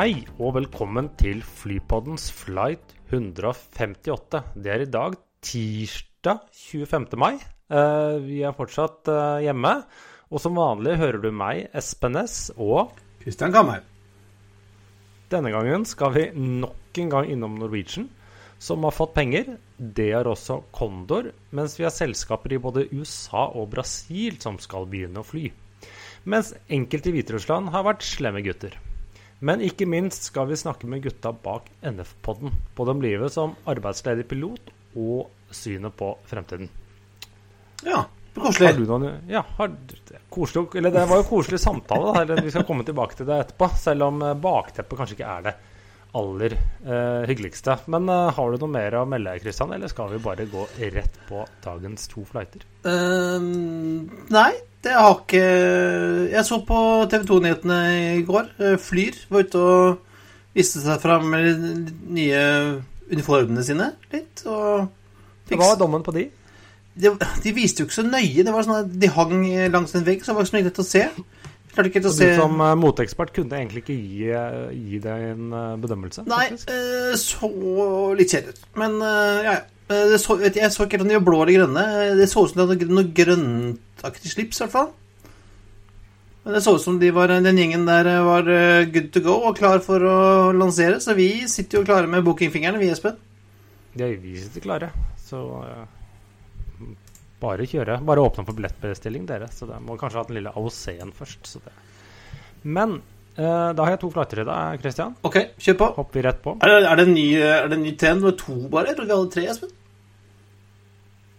[0.00, 4.38] Hei og velkommen til Flypoddens flight 158.
[4.56, 5.12] Det er i dag
[5.44, 7.18] tirsdag 25.
[7.20, 7.34] mai.
[7.68, 9.74] Eh, vi er fortsatt eh, hjemme.
[10.32, 13.84] Og som vanlig hører du meg, Espen Næss, og Kristian Kammer.
[15.28, 18.08] denne gangen skal vi nok en gang innom Norwegian,
[18.56, 19.58] som har fått penger.
[19.76, 24.88] Det har også Condor, mens vi har selskaper i både USA og Brasil som skal
[24.88, 25.50] begynne å fly.
[26.24, 28.80] Mens enkelte i Hviterussland har vært slemme gutter.
[29.40, 32.52] Men ikke minst skal vi snakke med gutta bak NF-podden.
[32.76, 36.68] Både om livet som arbeidsledig pilot og synet på fremtiden.
[37.86, 38.02] Ja,
[38.36, 38.74] Har koselig.
[38.76, 39.72] du noen Ja, har,
[40.30, 42.12] koselig, eller det var jo koselig samtale.
[42.22, 43.70] Eller vi skal komme tilbake til det etterpå.
[43.80, 45.54] Selv om eh, bakteppet kanskje ikke er det
[46.20, 47.78] aller eh, hyggeligste.
[47.94, 51.16] Men eh, har du noe mer å melde, Kristian, eller skal vi bare gå rett
[51.30, 52.66] på dagens to flighter?
[52.84, 54.50] Um, nei,
[54.84, 55.42] det har ikke
[56.32, 56.78] Jeg så på
[57.12, 57.80] TV 2-nyhetene
[58.20, 58.52] i går.
[58.80, 59.98] Flyr var ute og
[60.56, 62.44] viste seg fram med de nye
[63.10, 64.44] uniformene sine litt.
[64.48, 64.86] Og
[65.48, 66.28] fikk, Hva var dommen på de?
[67.00, 67.12] de,
[67.44, 68.44] de viste jo ikke så nøye.
[68.44, 70.68] Det var sånn at De hang langs en vegg, så det var ikke så mye
[70.68, 71.04] lett å se.
[71.70, 75.52] Klarte Så se du som eh, moteekspert kunne egentlig ikke gi, eh, gi deg en
[75.54, 76.24] eh, bedømmelse?
[76.26, 77.50] Nei, eh, så
[78.18, 78.64] litt kjedelig ut.
[78.80, 79.60] Men ja, ja.
[79.90, 81.84] Det så, jeg, så ikke helt om de var blå eller grønne.
[82.14, 83.08] Det så ut som de hadde noe
[84.00, 84.90] grønntaktig slips, i hvert fall.
[86.42, 89.20] Men det så ut som de var, den gjengen der eh, var eh, good to
[89.20, 91.00] go og klar for å lansere.
[91.00, 93.18] Så vi sitter jo klare med bookingfingrene, vi, Espen.
[93.94, 96.88] Ja, vi sitter klare, så uh,
[97.42, 97.98] bare kjøre.
[98.06, 99.50] Bare åpne for billettbestilling, dere.
[99.52, 101.58] Så det må kanskje ha den lille AOC-en først.
[102.62, 103.00] Men
[103.36, 105.18] uh, da har jeg to flighter i deg, Christian.
[105.26, 105.90] Ok, kjør på.
[105.98, 106.56] Hopper vi rett på.
[106.62, 108.94] Er det, er det en ny, er det en ny trend med to, bare?
[108.94, 109.76] Jeg trodde vi hadde tre, Espen.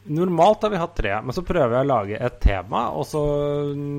[0.04, 3.22] Normalt har vi hatt tre, men så prøver jeg å lage et tema, og så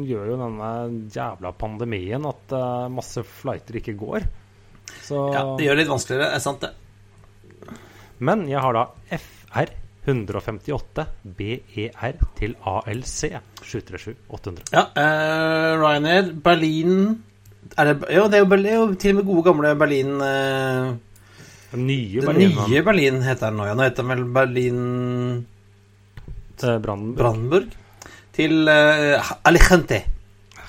[0.03, 0.71] gjør jo denne
[1.15, 4.27] jævla pandemien at eh, masse flighter ikke går.
[5.07, 6.33] Så Ja, Det gjør det litt vanskeligere.
[6.35, 6.73] Er sant, det.
[8.23, 9.71] Men jeg har da FR
[10.03, 11.07] 158
[11.39, 13.21] BER til ALC
[13.63, 14.73] 737-800.
[14.75, 17.23] Ja, uh, Ryanair, Berlin
[17.79, 20.17] er det, Jo, det er jo, Berlin, er jo til og med gode, gamle Berlin
[20.19, 20.91] uh,
[21.71, 23.79] Den nye Den Berlin, nye Berlin heter den nå, ja.
[23.79, 24.83] Nå heter den vel Berlin
[26.63, 27.19] til Brandenburg.
[27.21, 27.79] Brandenburg.
[28.33, 30.01] Til uh, Alicante.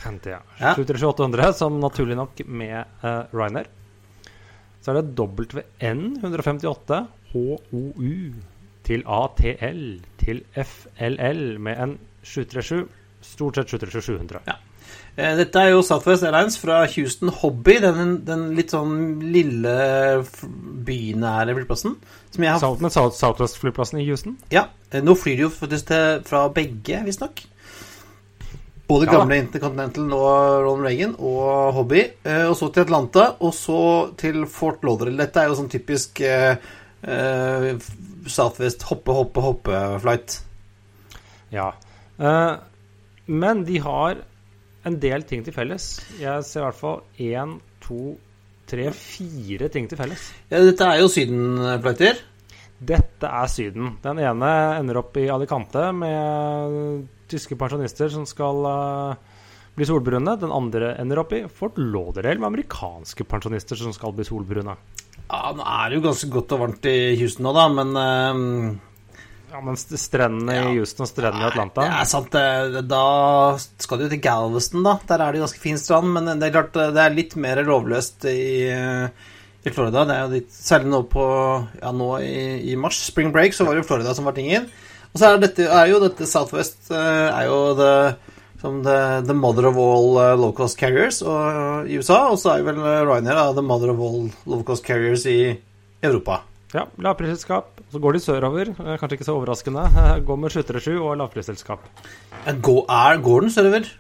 [0.04, 0.42] Hente, ja.
[0.60, 0.74] Ja.
[0.76, 3.70] 737-800, som naturlig nok med uh, Ryanair.
[4.84, 8.34] Så er det WN 158 HOU
[8.84, 9.86] til ATL
[10.20, 12.84] til FLL med en 737.
[13.24, 14.44] Stort sett 737-700.
[14.50, 14.58] Ja.
[15.16, 19.76] Eh, dette er jo Southwest Airlines fra Houston Hobby, den, den litt sånn lille
[20.88, 21.96] bynære flyplassen.
[22.34, 24.38] Som jeg har South, med South, Southwest-flyplassen i Houston.
[24.52, 27.44] Ja, eh, nå flyr de jo faktisk til, fra begge, visstnok.
[28.90, 32.02] Både Ja gamle Intercontinental og Ronald Reagan og Hobby.
[32.26, 33.78] eh, Og så til Atlanta, og så
[34.18, 35.18] til Fort Lauderdale.
[35.24, 36.58] Dette er jo sånn typisk eh,
[37.04, 37.70] eh,
[38.28, 40.42] Southwest hoppe, hoppe, hoppe-flight.
[41.54, 41.72] Ja.
[42.20, 42.58] Eh,
[43.28, 44.18] men de har
[44.86, 46.02] en del ting til felles.
[46.20, 48.18] Jeg ser i hvert fall én, to,
[48.74, 50.30] tre, fire ting til felles.
[50.50, 52.24] Ja, dette er jo Syden-flighter.
[52.84, 53.98] Dette er Syden.
[54.04, 59.38] Den ene ender opp i Alicante med tyske pensjonister som skal eh,
[59.78, 60.36] bli solbrune.
[60.42, 64.76] Den andre ender opp i Fort Lauderdale med amerikanske pensjonister som skal bli solbrune.
[65.24, 68.90] Ja, nå er det jo ganske godt og varmt i Houston nå, da, men eh,
[69.54, 70.70] Ja, men strendene Ja.
[70.72, 72.34] i Houston og strendene i Atlanta er sant.
[72.90, 73.02] Da
[73.60, 74.96] skal du til Galveston, da.
[75.06, 77.62] Der er det jo ganske fin strand, men det er klart det er litt mer
[77.68, 80.08] lovløst i, i Florida.
[80.10, 81.26] Det er jo litt, særlig nå på
[81.84, 84.66] Ja, nå i, i mars, spring break, så var det jo Florida som var tingen.
[85.14, 87.92] Og så er, dette, er jo dette Southwest eh, er jo det
[88.64, 92.56] som the, the mother of all eh, low cost carriers og, i USA, og så
[92.56, 95.54] er jo vel Ryanair the mother of all low cost carriers i
[96.02, 96.40] Europa.
[96.74, 97.82] Ja, lavprisselskap.
[97.94, 98.70] Så går de sørover.
[98.74, 99.84] eh, Kanskje ikke så overraskende.
[100.28, 101.84] Går med 737 og lavprisselskap.
[102.66, 103.92] Går, er, går den sørover?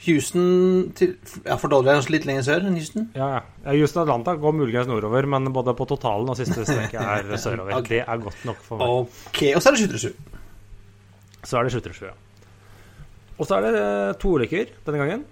[0.00, 1.10] Houston til
[1.44, 3.08] Ja, for Dolly er kanskje litt lenger sør enn Houston?
[3.18, 3.74] Ja, ja.
[3.74, 7.74] Houston Atlanta går muligens nordover, men både på totalen og siste strekket er sørover.
[7.82, 7.98] okay.
[7.98, 8.94] Det er godt nok for meg.
[9.28, 10.14] Ok, og så er det 737.
[11.50, 12.14] Så er det 737, ja.
[13.40, 15.26] Og så er det eh, to ulykker denne gangen.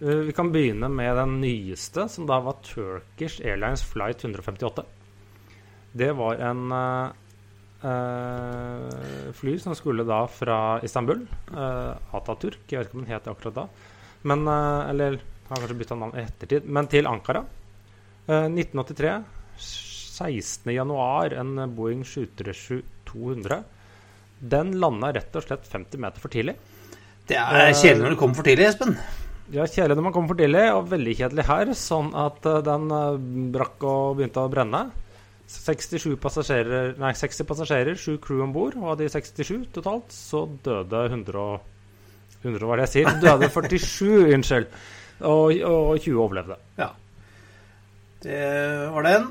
[0.00, 4.84] Uh, vi kan begynne med den nyeste, som da var Turkish Airlines Flight 158.
[5.92, 7.10] Det var en uh,
[7.82, 13.56] uh, fly som skulle da fra Istanbul, Ataturk, jeg vet ikke om den het akkurat
[13.62, 13.66] da,
[14.30, 17.42] men Eller har kanskje bytta navn i ettertid, men til Ankara.
[18.30, 19.14] 1983.
[20.20, 21.34] 16.1.
[21.40, 23.62] En Boeing 737-200.
[24.40, 26.54] Den landa rett og slett 50 meter for tidlig.
[27.28, 28.96] Det er kjedelig når du kommer for tidlig, Espen.
[29.50, 31.72] Ja, kjedelig når man kommer for tidlig, og veldig kjedelig her.
[31.78, 33.20] Sånn at uh, den uh,
[33.54, 34.82] brakk og begynte å brenne.
[35.50, 38.76] 67 passasjerer, nei, 60 passasjerer, 7 crew om bord.
[38.78, 43.10] Og av de 67 totalt, så døde 100 og 100 er det jeg sier.
[43.24, 44.68] Døde 47, unnskyld.
[45.20, 46.56] Og, og 20 overlevde.
[46.78, 46.92] Ja.
[48.22, 48.40] Det
[48.94, 49.26] var den.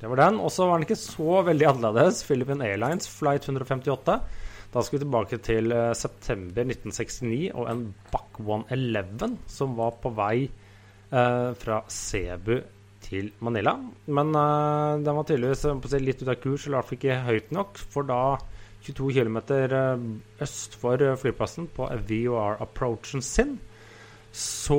[0.00, 0.38] Det var den.
[0.44, 2.22] Og så var den ikke så veldig annerledes.
[2.28, 4.18] Philippine Airlines flight 158.
[4.70, 10.12] Da skal vi tilbake til uh, september 1969 og en Buck 111 som var på
[10.14, 12.60] vei eh, fra Cebu
[13.10, 13.76] til Manila.
[14.08, 17.54] Men uh, den var tydeligvis litt ut av kurs, eller i hvert fall ikke høyt
[17.56, 17.82] nok.
[17.92, 18.22] For da
[18.86, 19.40] 22 km
[20.40, 23.58] øst for flyplassen, på VOR-approachen sin,
[24.30, 24.78] så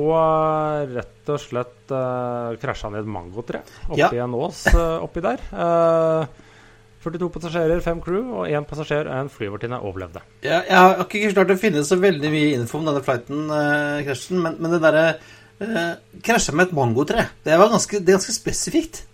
[0.88, 4.24] rett og slett uh, krasja han i et mangotre oppi ja.
[4.24, 5.44] en ås uh, oppi der.
[5.52, 6.48] Uh, eh,
[7.02, 10.22] 42 passasjerer, 5 crew, og én passasjer og en flyvertinne overlevde.
[10.46, 14.04] Ja, jeg har ikke klart å finne så veldig mye info om denne flighten, eh,
[14.06, 15.06] krasjen, men, men det derre
[15.62, 19.04] uh, Krasja med et mangotre, det var ganske, det er ganske spesifikt.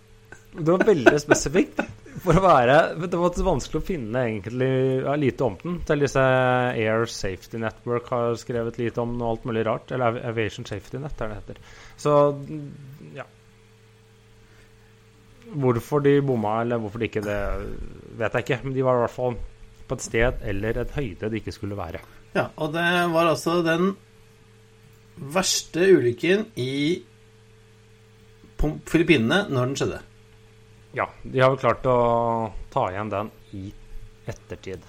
[0.49, 1.81] Det var veldig spesifikt
[2.23, 4.69] for å være Det var vanskelig å finne egentlig
[5.05, 5.79] ja, lite om den.
[5.87, 9.93] Til disse Air Safety Network har skrevet lite om noe alt mulig rart.
[9.95, 11.61] Eller Aviation Safety Net, er det heter.
[12.01, 12.15] Så
[13.15, 13.27] ja.
[15.49, 17.39] Hvorfor de bomma, eller hvorfor de ikke, det
[18.19, 18.59] vet jeg ikke.
[18.65, 19.39] Men de var i hvert fall
[19.89, 22.03] på et sted eller et høyde de ikke skulle være.
[22.35, 23.95] Ja, og det var altså den
[25.19, 27.01] verste ulykken i
[28.59, 29.99] Filippinene når den skjedde.
[30.97, 31.97] Ja, de har vel klart å
[32.73, 33.69] ta igjen den i
[34.29, 34.81] ettertid.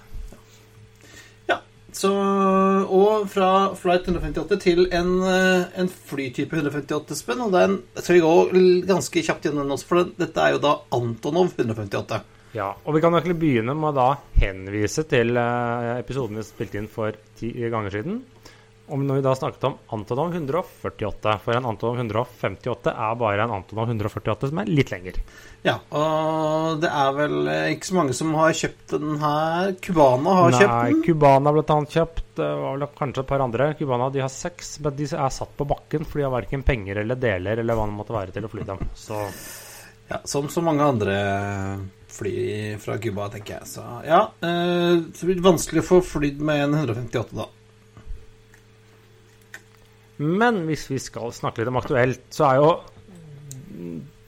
[1.49, 1.59] Ja,
[1.93, 2.11] så
[2.91, 7.45] Og fra flight 158 til en, eh, en flytype 158 spenn.
[7.45, 10.81] Og den skal vi gå ganske kjapt gjennom den også, for dette er jo da
[10.91, 12.23] Antonov 158.
[12.53, 14.09] Ja, og vi kan egentlig begynne med å da
[14.41, 18.23] henvise til eh, episoden vi spilte inn for ti ganger siden
[18.91, 21.35] om når vi da snakket om Antonov 148.
[21.43, 25.19] For en Antonov 158 er bare en Antonov 148 som er litt lenger.
[25.65, 29.71] Ja, og det er vel ikke så mange som har kjøpt den her.
[29.85, 30.97] Cubana har Nei, kjøpt den.
[30.97, 32.27] Nei, Cubana ble annet kjøpt.
[32.41, 33.71] Det var vel kanskje et par andre.
[33.79, 37.03] Cubana de har seks, men de er satt på bakken, for de har verken penger
[37.03, 38.85] eller deler eller hva det måtte være til å fly dem.
[38.97, 39.25] Så
[40.11, 41.13] Ja, som så mange andre
[42.11, 43.67] fly fra Cuba, tenker jeg.
[43.67, 47.47] Så ja, eh, det blir vanskelig å få flydd med en 158, da.
[50.21, 52.71] Men hvis vi skal snakke litt om aktuelt, så er jo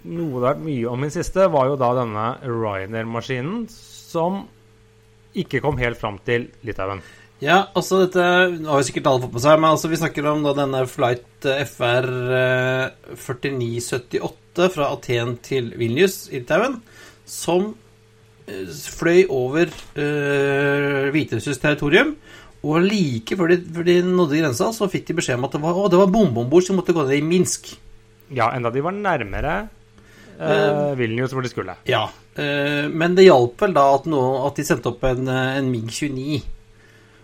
[0.04, 4.44] noe det har vært mye om i det siste, var jo da denne Ryanair-maskinen som
[5.40, 7.02] ikke kom helt fram til Litauen.
[7.44, 10.44] Ja, altså dette har jo sikkert alle fått med seg, men altså vi snakker om
[10.46, 12.10] da denne flight FR
[13.20, 16.78] 4978 fra Aten til Vilnius i Litauen,
[17.28, 17.74] som
[18.48, 22.16] eh, fløy over uh, Hviterussisk territorium
[22.64, 25.64] og like før de, før de, nådde grensa, så fikk de beskjed om at det
[25.64, 27.74] var, å, det var bombe om bord som måtte gå ned i Minsk.
[28.34, 29.56] Ja, enda de var nærmere
[30.40, 31.76] eh, Vilnius hvor de skulle.
[31.90, 32.06] Ja,
[32.40, 35.72] eh, men det hjalp vel da at, noe, at de sendte opp en, eh, en
[35.74, 36.44] MiG-29.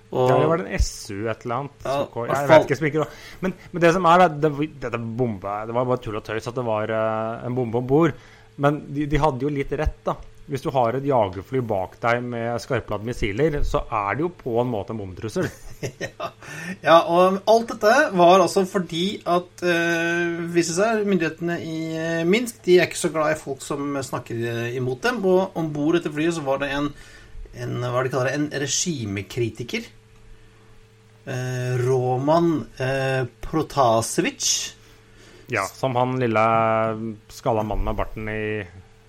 [0.09, 1.85] Og, ja, det var en SU et eller annet.
[1.85, 1.97] Ja,
[2.33, 3.05] jeg vet ikke så
[3.45, 6.49] men, men, det som er, det, det, det, bombe, det var bare tull og tøys
[6.49, 8.15] at det var uh, en bombe om bord.
[8.59, 10.17] Men de, de, hadde jo litt rett, da
[10.49, 14.55] hvis du har et jagerfly bak deg med skarpladde missiler, så er det jo på
[14.61, 15.45] en måte en bomtrussel.
[16.05, 16.31] ja.
[16.81, 22.63] ja, og alt dette var altså fordi at øh, viste seg myndighetene i eh, Minsk
[22.65, 25.21] de er ikke så glad i folk som snakker eh, imot dem.
[25.29, 26.89] Og om bord etter flyet så var det en,
[27.61, 29.87] en hva de kaller det, en regimekritiker.
[31.29, 32.51] Eh, Roman
[32.81, 34.75] eh, Protasevitsj.
[35.49, 36.41] Ja, som han lille
[37.33, 38.41] skalla mannen med barten i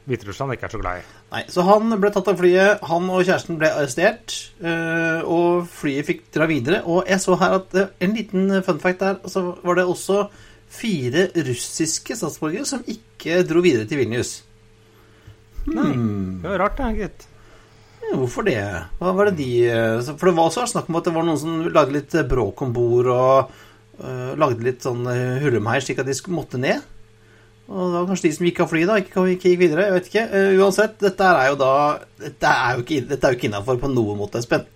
[0.08, 1.08] Hviterussland ikke er så glad i.
[1.30, 4.34] Nei, Så han ble tatt av flyet, han og kjæresten ble arrestert,
[4.66, 6.82] øh, og flyet fikk dra videre.
[6.90, 10.24] Og jeg så her at øh, en liten fun fact der, så var det også
[10.70, 14.40] fire russiske statsborgere som ikke dro videre til Vilnius.
[15.68, 15.76] Hmm.
[15.76, 15.90] Nei,
[16.42, 17.26] det var rart, da, gitt.
[18.00, 18.60] Ja, hvorfor det?
[18.98, 21.38] Hva var det de øh, For det var også snakk om at det var noen
[21.38, 23.52] som lagde litt bråk om bord og
[24.00, 26.82] uh, lagde litt sånn hurlumhei slik at de måtte ned.
[27.70, 28.98] Og det var kanskje de som gikk av flyet, da.
[28.98, 29.86] Ikke, ikke gikk videre.
[29.86, 30.26] Jeg vet ikke.
[30.34, 31.72] Uh, uansett, dette er jo da
[32.20, 34.66] Dette er jo ikke, dette ikke innafor på noen måte, Espen.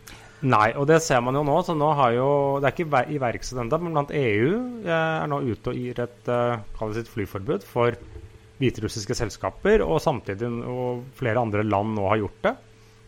[0.44, 1.56] Nei, og det ser man jo nå.
[1.64, 2.28] så nå har jo,
[2.60, 4.50] Det er ikke iverksatt ennå, men blant EU
[4.84, 7.96] er nå ute og gir et uh, sitt flyforbud for
[8.60, 12.54] hviterussiske selskaper, og samtidig og flere andre land nå har gjort det.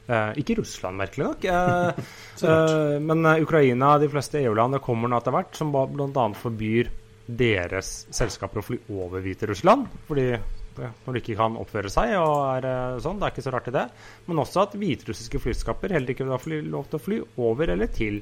[0.06, 1.44] Eh, ikke Russland, merkelig nok.
[1.50, 1.88] Eh,
[2.50, 6.26] eh, men Ukraina, de fleste EU-land, det kommer nå etter hvert, som bl.a.
[6.38, 6.92] forbyr
[7.26, 9.88] deres selskaper å fly over Hviterussland.
[10.06, 10.30] Fordi
[10.76, 13.18] når de ikke kan oppføre seg og er sånn.
[13.20, 13.84] Det er ikke så rart i det.
[14.28, 17.92] Men også at hviterussiske flyskaper heller ikke vil ha lov til å fly over eller
[17.92, 18.20] til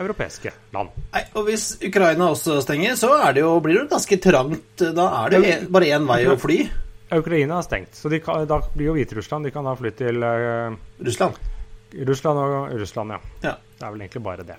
[0.00, 0.92] europeiske land.
[1.12, 4.86] Nei, og Hvis Ukraina også stenger, så det jo, blir det ganske trangt.
[4.96, 6.62] Da er det bare én vei å fly.
[7.12, 10.72] Ukraina er stengt, så kan, da blir jo Hviterussland De kan da fly til uh,
[11.04, 11.36] Russland.
[12.08, 13.18] Russland og Russland, ja.
[13.44, 13.52] ja.
[13.76, 14.56] Det er vel egentlig bare det.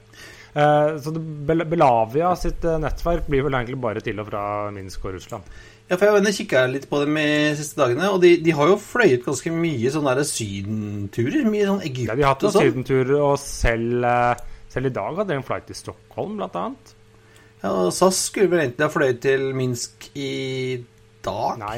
[0.54, 4.44] Uh, så Belavia sitt uh, nettverk blir vel egentlig bare til og fra
[4.74, 5.48] Minsk og Russland.
[5.90, 8.80] Ja, for Jeg kikka litt på dem de siste dagene, og de, de har jo
[8.80, 11.44] fløyet ganske mye sånne der sydenturer.
[11.50, 15.20] Mye sånn Egypt ja, de har hatt noen sydenturer, og selv, eh, selv, i dag
[15.20, 16.94] hadde de en flight til Stockholm, blant annet.
[17.64, 20.32] Ja, og SAS skulle vel egentlig ha fløyet til Minsk i
[21.26, 21.60] dag?
[21.60, 21.78] Nei.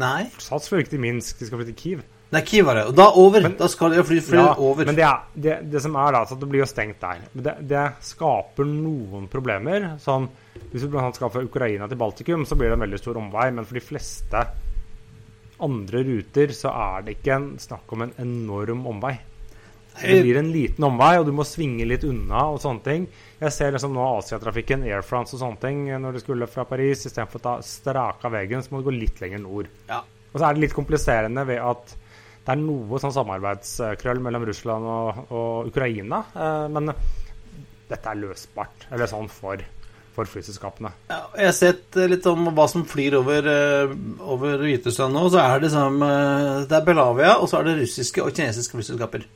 [0.00, 0.24] Nei?
[0.40, 2.02] SAS fløy ikke til Minsk, de skal flytte til Kiev.
[2.30, 2.84] Nei, Kiev var det.
[2.92, 3.42] Og da over.
[3.42, 4.86] Men, da skal de fly, fly ja, over.
[4.86, 7.24] Men det, er, det, det, som er da, så det blir jo stengt der.
[7.32, 9.88] Det, det skaper noen problemer.
[10.02, 10.28] Sånn,
[10.70, 11.08] hvis vi bl.a.
[11.16, 13.48] skal fra Ukraina til Baltikum, så blir det en veldig stor omvei.
[13.56, 14.44] Men for de fleste
[15.60, 19.16] andre ruter så er det ikke en, snakk om en enorm omvei.
[20.00, 23.08] Det blir en liten omvei, og du må svinge litt unna og sånne ting.
[23.40, 27.02] Jeg ser liksom nå Asiatrafikken, Air France og sånne ting når du skulle fra Paris.
[27.10, 29.68] Istedenfor å ta straka veien, så må du gå litt lenger nord.
[29.90, 29.98] Ja.
[30.30, 31.96] Og så er det litt kompliserende ved at
[32.40, 36.22] det er noe sånn samarbeidskrøll mellom Russland og, og Ukraina.
[36.32, 36.92] Eh, men
[37.90, 39.60] dette er løsbart, eller sånn for,
[40.14, 40.92] for flyselskapene.
[41.10, 43.94] Ja, jeg har sett litt om hva som flyr over, uh,
[44.30, 45.24] over Hviterussland nå.
[45.32, 48.78] Så er det, sånn, uh, det er Belavia, og så er det russiske og kinesiske
[48.78, 49.26] flyselskaper.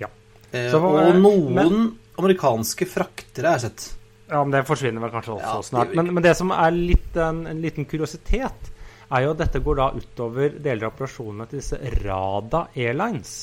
[0.00, 0.08] Ja.
[0.50, 1.84] Så, og noen men,
[2.20, 3.88] amerikanske fraktere jeg sett.
[4.30, 5.96] Ja, men det forsvinner vel kanskje også ja, snart.
[5.96, 8.72] Men, men, det som er litt en, en liten kuriositet,
[9.14, 13.34] er jo at dette går da utover deler av operasjonene til disse Rada Airlines.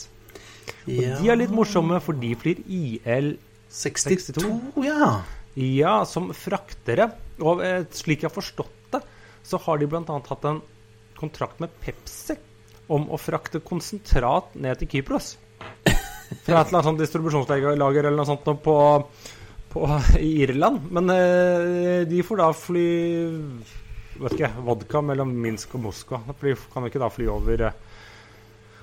[0.86, 1.18] Og ja.
[1.20, 4.46] de er litt morsomme, for de flyr IL-62.
[4.86, 5.12] Ja.
[5.56, 7.12] ja, som fraktere.
[7.42, 9.02] Og eh, slik jeg har forstått det,
[9.48, 10.04] så har de bl.a.
[10.06, 10.62] hatt en
[11.18, 12.38] kontrakt med Pepsi
[12.92, 15.36] om å frakte konsentrat ned til Kypros.
[16.46, 18.76] Fra et eller annet distribusjonslager eller noe sånt på,
[19.74, 19.86] på,
[20.20, 20.88] Irland.
[20.96, 22.90] Men eh, de får da fly
[24.26, 26.22] vet ikke, vodka mellom Minsk og Moskva.
[26.42, 28.06] De kan jo ikke da fly over, eh,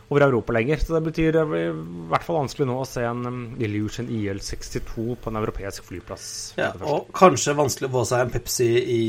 [0.09, 0.83] over Europa lenger.
[0.83, 4.09] Så det betyr det blir i hvert fall vanskelig nå å se en um, Illusion
[4.09, 6.29] IL62 på en europeisk flyplass.
[6.59, 9.03] Ja, og kanskje vanskelig å få seg en Pepsi i,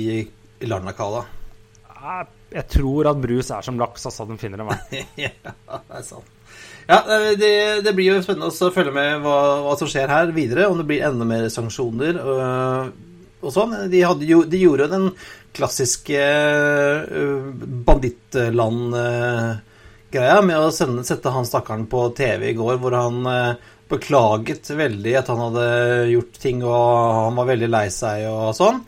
[0.59, 1.25] i Larnakala.
[2.49, 4.25] Jeg tror at brus er som laks, altså.
[4.29, 5.03] Den finner en vei.
[5.25, 6.35] ja, det er sant.
[6.89, 7.03] Ja,
[7.37, 10.65] det, det, blir jo spennende å følge med hva, hva, som skjer her videre.
[10.71, 12.95] Om det blir enda mer sanksjoner og,
[13.43, 13.75] og sånn.
[13.91, 15.11] De, jo, de gjorde den
[15.55, 17.39] klassiske eh,
[17.87, 23.55] bandittland-greia med å sende, sette han stakkaren på TV i går, hvor han eh,
[23.89, 25.65] beklaget veldig at han hadde
[26.13, 26.81] gjort ting, og
[27.25, 28.79] han var veldig lei seg og sånn.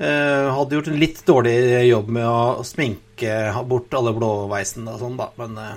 [0.00, 5.18] Uh, hadde gjort en litt dårlig jobb med å sminke bort alle blåveisene og sånn,
[5.20, 5.76] da, men det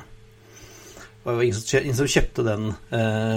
[1.26, 2.72] var ingen som, kjøpte den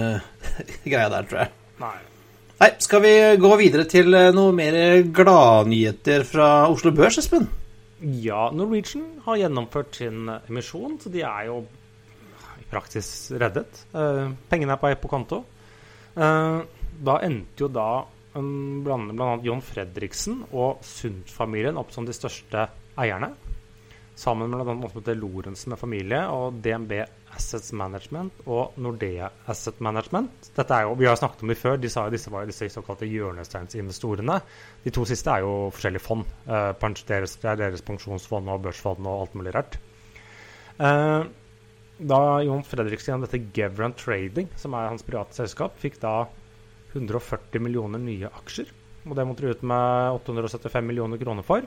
[0.87, 1.51] greia der, tror jeg.
[1.83, 2.16] Nei.
[2.57, 4.75] Nei, skal vi gå videre til eh, noe mer
[5.13, 7.43] gladnyheter fra Oslo Børs, Espen?
[8.01, 11.59] Ja, Norwegian har gjennomført sin emisjon, så de er jo
[12.57, 13.83] i praksis reddet.
[13.93, 15.43] Eh, pengene er på, på konto.
[16.17, 16.57] Eh,
[16.97, 17.91] da endte jo da
[18.33, 22.65] blant, blant John Fredriksen og Sundt-familien opp som de største
[22.97, 23.35] eierne.
[24.17, 25.13] Sammen med bl.a.
[25.13, 27.03] Lorentzen med familie og DNB
[27.37, 30.49] Assets Management og Nordea Asset Management.
[30.55, 31.77] Dette er jo, Vi har snakket om dem før.
[31.77, 34.39] De sa jo disse var disse såkalte hjørnesteinsinvestorene.
[34.83, 36.25] De to siste er jo forskjellige fond.
[36.47, 36.71] Eh,
[37.07, 39.77] deres, det er deres pensjonsfond og børsfond og alt mulig rart.
[40.79, 41.21] Eh,
[41.97, 46.27] da Jon Fredriksen gjennom dette Gevran Trading, som er hans private selskap, fikk da
[46.93, 48.69] 140 millioner nye aksjer.
[49.07, 51.65] Og det måtte de ut med 875 millioner kroner for.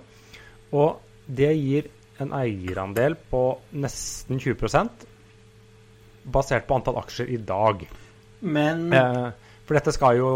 [0.77, 1.89] Og det gir
[2.21, 4.59] en eierandel på nesten 20
[6.25, 7.87] basert på antall aksjer i dag.
[8.41, 9.31] Men eh,
[9.69, 10.31] For dette skal jo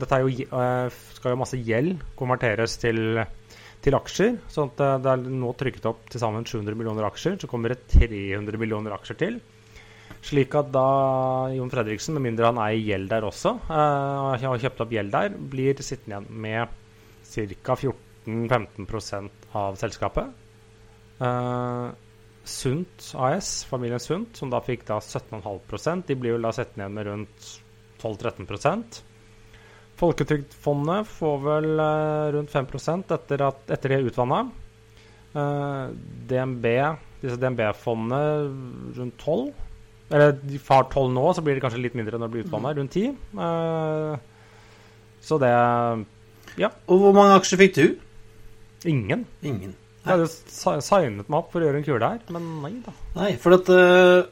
[0.00, 3.20] Dette jo, eh, skal jo masse gjeld konverteres til,
[3.84, 4.38] til aksjer.
[4.52, 7.38] sånn at det er nå trykket opp til sammen 700 millioner aksjer.
[7.40, 9.40] Så kommer det 300 millioner aksjer til.
[10.24, 10.88] Slik at da
[11.54, 15.36] Jon Fredriksen, med mindre han eier gjeld der også, eh, har kjøpt opp gjeld der,
[15.52, 16.76] blir sittende igjen med
[17.28, 17.76] ca.
[17.76, 20.32] 14-15% av selskapet.
[21.18, 21.90] Uh,
[22.48, 26.94] Sundt AS, familien Sundt, som da fikk da 17,5% De blir jo da sett ned
[26.94, 27.50] med rundt
[28.00, 29.02] 12-13
[29.98, 32.68] Folketrygdfondet får vel eh, rundt 5
[33.16, 34.44] etter, at, etter de er utvanna.
[35.34, 35.90] Uh,
[36.30, 36.64] DNB,
[37.20, 38.20] disse DNB-fondene
[38.96, 39.50] rundt 12
[40.08, 42.72] Eller de har 12 nå, så blir det kanskje litt mindre når de blir utvanna.
[42.78, 43.18] Rundt 10.
[43.36, 44.14] Uh,
[45.20, 45.52] så det
[46.86, 47.84] Og hvor mange aksjer fikk du?
[48.88, 49.26] Ingen.
[49.42, 49.74] Ingen.
[50.08, 52.94] Jeg hadde jo signet meg opp for å gjøre en kule her, men nei da.
[53.18, 54.24] Nei, for at uh,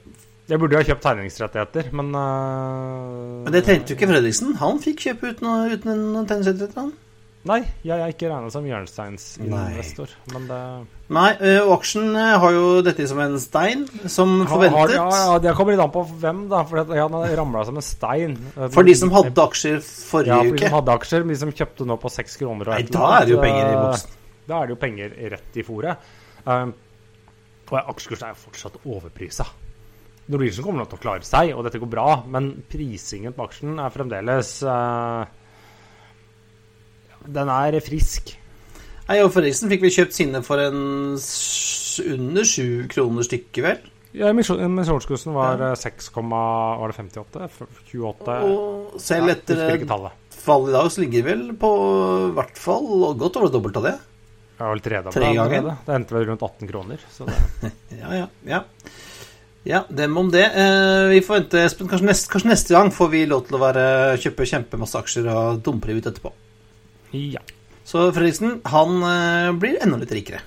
[0.49, 4.54] Jeg burde jo ha kjøpt tegningsrettigheter, men uh, Men det trengte jo ikke Fredriksen.
[4.62, 5.92] Han fikk kjøpe uten, uten
[6.23, 6.95] en tegningsrettigheter.
[7.47, 10.11] Nei, jeg er ikke regnet som hjørnesteinsinvestor.
[10.35, 10.61] Men det
[11.14, 14.97] Nei, øh, og aksjen har jo dette som en stein, som Har- forventet.
[14.97, 16.64] ja, ja, det kommer litt an på hvem, da.
[16.66, 18.35] For at, ja, ramla som en stein.
[18.75, 20.42] For de som hadde aksjer forrige uke?
[20.42, 22.83] ja, for de som hadde aksjer, men de som kjøpte nå på seks kroner Nei,
[22.83, 24.11] da er det jo penger i boksen.
[24.47, 26.11] Da er det jo penger rett i fòret.
[26.47, 26.73] Um,
[27.67, 29.47] og aksjekursen er jo fortsatt overprisa.
[30.31, 33.79] Norwegian kommer nok til å klare seg, og dette går bra, men prisingen på aksjen
[33.83, 35.26] er fremdeles uh,
[37.26, 38.33] Den er frisk.
[39.07, 40.81] Nei, og Fredriksen fikk vi kjøpt sine for en
[41.17, 43.85] under sju kroner stykket, vel?
[44.17, 45.73] Ja, Emisjonskursen var ja.
[45.79, 47.47] 6, var det 58?
[47.50, 48.37] F- 28?
[48.50, 51.71] Og selv etter fallet fall i dag, så ligger det vel på
[52.29, 52.87] i hvert fall
[53.19, 53.97] godt over det dobbelte av det.
[54.57, 55.43] Det var vel tredobla Tre ganger.
[55.45, 55.77] allerede.
[55.87, 57.03] Det endte vel rundt 18 kroner.
[57.13, 57.37] Så det,
[58.01, 58.63] Ja, ja, ja.
[59.67, 60.45] Ja, dem om det.
[60.55, 61.89] Eh, vi får vente, Espen.
[61.91, 63.85] Kanskje neste, kanskje neste gang får vi lov til å være,
[64.23, 66.33] kjøpe kjempemasse aksjer og dumpe det ut etterpå.
[67.13, 67.43] ja.
[67.87, 70.41] Så Fredriksen, han eh, blir enda litt rikere.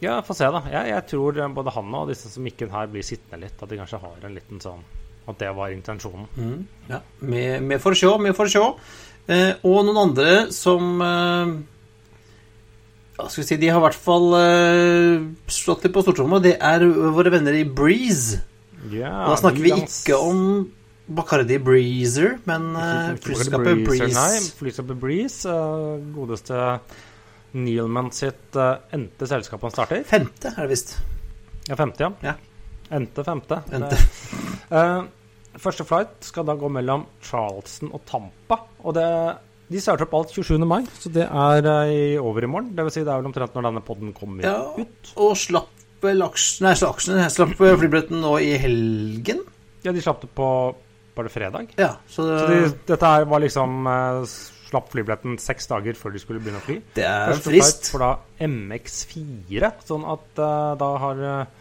[0.00, 0.62] ja, få se, da.
[0.72, 3.58] Jeg, jeg tror eh, både han og disse som ikke her, blir sittende litt.
[3.60, 4.80] At de kanskje har en liten sånn
[5.28, 6.24] At det var intensjonen.
[6.40, 8.62] Mm, ja, vi får se, vi får se.
[9.28, 11.52] Eh, og noen andre som eh,
[13.28, 16.38] skal vi si De har i hvert fall uh, slått litt på stortromma.
[16.42, 16.84] Det er
[17.16, 18.40] våre venner i Breeze.
[18.94, 20.42] Ja, Da snakker vi ikke om
[21.10, 24.14] Bacardi Breezer, men uh, flyselskapet Breeze.
[24.14, 25.44] Nei, flyselskapet Breeze.
[25.50, 26.60] uh, godeste
[27.58, 30.04] Neilman sitt uh, endte selskap han starter.
[30.06, 30.94] Femte, er det visst.
[31.66, 32.12] Ja, femte, ja.
[32.30, 32.36] Ja.
[32.94, 33.58] Endte femte.
[33.74, 33.98] Ente.
[33.98, 35.02] Det- eh,
[35.62, 38.56] første flight skal da gå mellom Charleston og Tampa.
[38.82, 39.04] Og det,
[39.70, 40.56] de starter opp alt 27.
[40.66, 42.72] mai, så det er eh, i over i morgen.
[42.74, 45.12] Det vil si det er vel omtrent når denne podden kommer Ja, ut.
[45.16, 49.42] og slapp vel aksjen Nei, slapp slapp eh, flybilletten nå i helgen.
[49.84, 50.46] Ja, de slapp det på
[51.16, 51.70] Var det fredag?
[51.80, 52.38] Ja, så, det...
[52.40, 54.24] Så de, dette her var liksom eh,
[54.70, 56.76] Slapp flybilletten seks dager før de skulle begynne å fly.
[56.94, 57.88] det er frist.
[57.90, 58.10] for da
[58.46, 61.59] MX4, sånn at uh, da har eh,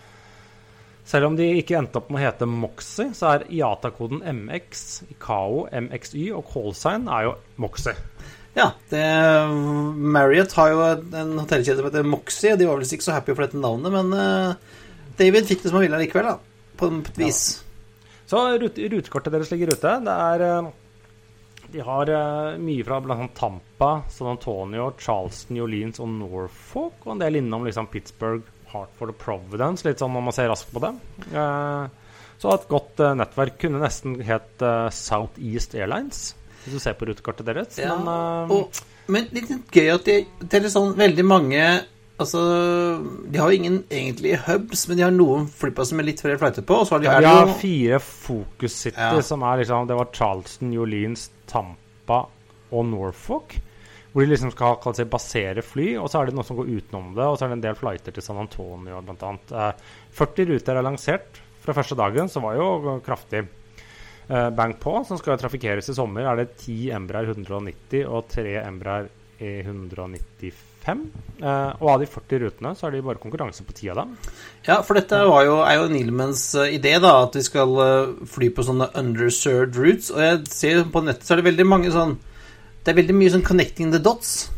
[1.09, 4.83] Selv om de ikke endte opp med å hete Moxie, så er IATA-koden MX,
[5.15, 7.31] ICAO, MXY og callsign er jo
[7.63, 7.95] Moxie.
[8.57, 9.01] Ja, det,
[9.97, 13.33] Marriott har jo en hotellkjede som heter Moxie, og de var vel ikke så happy
[13.33, 14.77] for dette navnet, men eh,
[15.17, 16.67] David fikk det som han ville likevel, da.
[16.79, 17.41] På et vis.
[18.29, 19.95] Så rute, rutekortet deres ligger ute.
[20.05, 20.69] Det er eh,
[21.73, 23.17] De har eh, mye fra bl.a.
[23.37, 29.13] Tampa, San Antonio, Charleston, New Orleans og Norfolk, og en del innom liksom Pittsburgh, Hartford
[29.13, 30.91] og Providence, litt sånn når man ser raskt på det.
[31.33, 36.21] Eh, så et godt eh, nettverk kunne nesten het eh, Southeast Airlines,
[36.63, 37.79] hvis du ser på rutekartet deres.
[37.81, 41.63] Ja, Men Og, men litt gøy at de Det er sånn veldig mange
[42.19, 42.39] Altså,
[43.31, 46.65] de har jo ingen egentlige hubs, men de har noen flyplasser med litt flere flighter
[46.67, 46.81] på.
[46.81, 49.21] Og så har de, ja, de har fire Focus City, Ja.
[49.23, 52.25] som er liksom Det var Charleston, New Orleans, Tampa
[52.75, 53.55] og Norfolk.
[54.09, 57.13] Hvor de liksom skal det, basere fly, og så er det noe som går utenom
[57.17, 57.27] det.
[57.27, 59.35] Og så er det en del flighter til San Antonio, bl.a.
[59.61, 59.85] Eh,
[60.17, 64.95] 40 ruter er lansert fra første dagen, så var jo kraftig eh, bang på.
[65.05, 71.03] Som skal trafikkeres i sommer, er det 10 Embraer 190 og 3 Embraer E195.
[71.39, 74.15] Uh, og av de 40 rutene så er det bare konkurranse på 10 av dem.
[74.65, 78.49] Ja, for dette jo, er jo Neilmans eh, idé, da, at vi skal eh, fly
[78.55, 80.09] på sånne underserved routes.
[80.15, 82.17] Og jeg ser på nettet så er det veldig mange sånn
[82.83, 84.49] Det er veldig mye sånn connecting the dots.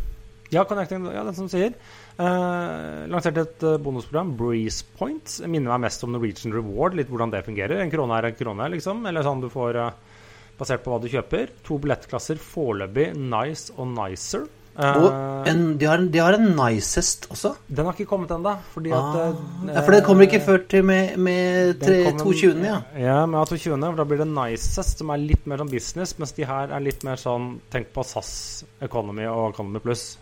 [0.51, 1.71] Ja, Connecting, ja, den som sier.
[2.19, 5.39] Uh, lanserte et eh, bonusprogram, Breeze Points.
[5.47, 7.79] Minner meg mest om Norwegian Reward, litt hvordan det fungerer.
[7.79, 9.05] En krone er en krone, liksom.
[9.07, 10.19] Eller sånn du får eh,
[10.59, 11.53] basert på hva du kjøper.
[11.69, 14.43] To billettklasser foreløpig, Nice og Nicer.
[14.79, 17.55] Eh, Og en, de, har, en- de har en nicest også.
[17.67, 19.27] den har ikke kommet ennå, fordi at Ah.
[19.29, 22.81] eh, Ja, for det kommer ikke før til med, med den 22., ja.
[22.97, 26.31] Ja, med A220, for da blir det Nicest, som er litt mer sånn business, mens
[26.31, 30.17] de her er litt mer sånn Tenk på SAS Economy og Economy Pluss.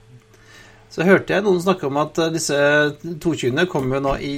[0.89, 2.58] Så hørte jeg noen snakke om at eh, disse
[3.06, 3.52] 22.
[3.69, 4.38] kommer jo nå i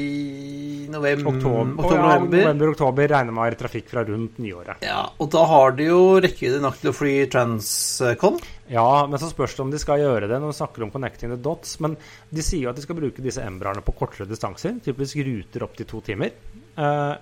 [0.91, 1.29] november.
[1.31, 2.41] Oktober, oktober ja, november.
[2.41, 4.83] november-oktober regner med trafikk fra rundt nyåret.
[4.83, 8.41] Ja, og da har de jo rekkevidde nok til å fly Transcon.
[8.71, 11.31] Ja, men så spørs det om de skal gjøre det når de snakker om connecting
[11.31, 11.77] the dots.
[11.83, 11.95] Men
[12.29, 15.79] de sier jo at de skal bruke disse Embraerne på kortere distanser, typisk ruter opp
[15.79, 16.35] til to timer.
[16.75, 17.13] Eh,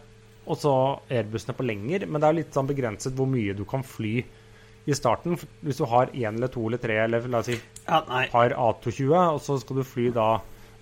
[0.49, 0.73] og så
[1.05, 2.09] Airbussene på lenger.
[2.09, 4.17] Men det er litt sånn begrenset hvor mye du kan fly
[4.87, 5.37] i starten.
[5.65, 9.11] Hvis du har én eller to eller tre eller la oss si Ja, har A220,
[9.17, 10.29] og så skal du fly da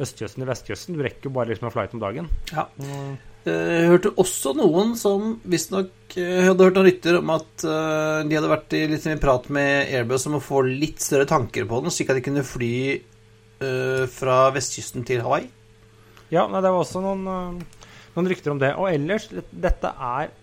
[0.02, 0.98] østkysten til vestkysten.
[0.98, 2.30] Du rekker jo bare liksom en flight om dagen.
[2.52, 2.68] Ja.
[2.78, 3.16] Eh,
[3.48, 8.36] Jeg hørte også noen som visstnok uh, hadde hørt noen rykter om at eh, de
[8.38, 11.94] hadde vært i litt prat med Airbus om å få litt større tanker på den,
[11.94, 15.48] slik at de kunne fly eh, fra vestkysten til Hawaii.
[16.28, 17.24] Ja, nei, det var også noen,
[18.18, 18.74] noen rykter om det.
[18.76, 20.34] Og ellers, dette er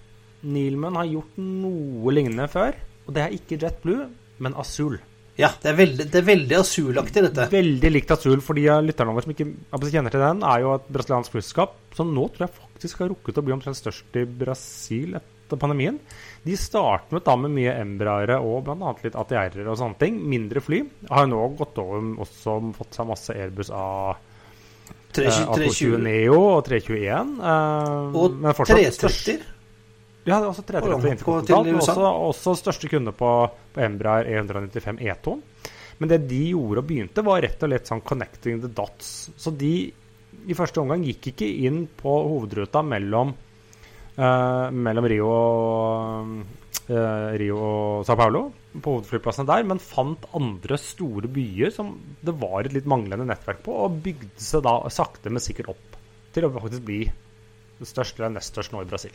[0.45, 2.73] Neilman har gjort noe lignende før.
[3.05, 4.07] Og det er ikke JetBlue,
[4.45, 4.99] men Azul.
[5.35, 7.49] Ja, det er veldig, det er veldig asulaktig, dette.
[7.51, 9.49] Veldig likt Azul, for de av lytterne våre som ikke
[9.91, 13.41] kjenner til den, er jo et brasiliansk flyselskap som nå tror jeg faktisk har rukket
[13.41, 15.99] å bli omtrent størst i Brasil etter pandemien.
[16.47, 18.93] De startet da med mye Embraere og bl.a.
[19.03, 20.21] litt ATR-er og sånne ting.
[20.31, 20.85] Mindre fly.
[21.11, 24.31] Har jo nå gått over også fått seg masse Airbus A, eh,
[25.19, 27.35] 320 Neo og 321.
[27.43, 29.43] eh, og men 330.
[30.25, 33.31] Ja, det er også 330 Å, ja, interkontinentalt, men også, også største kunde på,
[33.75, 35.35] på Embraer E195 E2.
[36.01, 39.13] Men det de gjorde og begynte, var rett og slett sånn 'connecting the dots'.
[39.37, 39.75] Så de
[40.45, 43.33] i første omgang gikk ikke inn på hovedruta mellom,
[44.19, 45.31] uh, mellom Rio,
[46.89, 48.43] eh, Rio og Sao Paulo,
[48.75, 53.63] på hovedflyplassene der, men fant andre store byer som det var et litt manglende nettverk
[53.65, 56.01] på, og bygde seg da sakte, men sikkert opp
[56.35, 57.05] til å faktisk bli
[57.85, 59.15] størst eller nest størst nå i Brasil.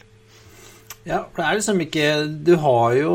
[1.07, 2.07] Ja, for det er liksom ikke
[2.45, 3.13] Du har jo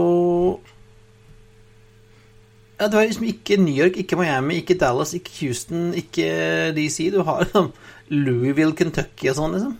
[2.78, 7.10] Ja, du har liksom ikke New York, ikke Miami, ikke Dallas, ikke Houston, ikke DC.
[7.14, 7.70] Du har liksom
[8.10, 9.76] Louisville, Kentucky og sånn, liksom.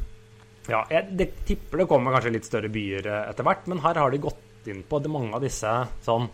[0.70, 3.98] Ja, jeg det tipper det kommer kanskje litt større byer eh, etter hvert, men her
[4.00, 5.72] har de gått inn på mange av disse
[6.06, 6.30] sånn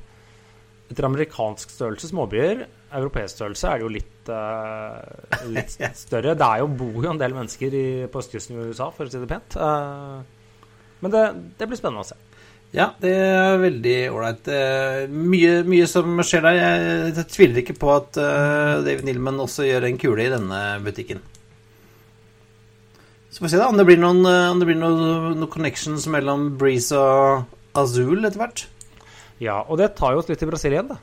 [0.90, 2.64] Etter amerikansk størrelse småbyer,
[2.98, 6.32] europeisk størrelse, er det jo litt, uh, litt større.
[6.34, 9.12] Det er jo, bor jo en del mennesker i, på østkysten i USA, for å
[9.12, 9.54] si det pent.
[9.54, 10.39] Eh,
[11.00, 11.24] men det,
[11.58, 12.18] det blir spennende å se.
[12.70, 14.46] Ja, det er veldig ålreit.
[14.46, 16.58] Eh, Mye, mye som skjer der.
[16.60, 20.60] Jeg, jeg tviler ikke på at uh, David Nilman også gjør en kule i denne
[20.84, 21.18] butikken.
[23.30, 25.50] Så får vi se da om det blir noen, eh, om det blir noen, noen
[25.50, 27.46] connections mellom Breeze og
[27.78, 28.64] Azul etter hvert.
[29.42, 30.98] Ja, og det tar jo oss litt til Brasil igjen, da.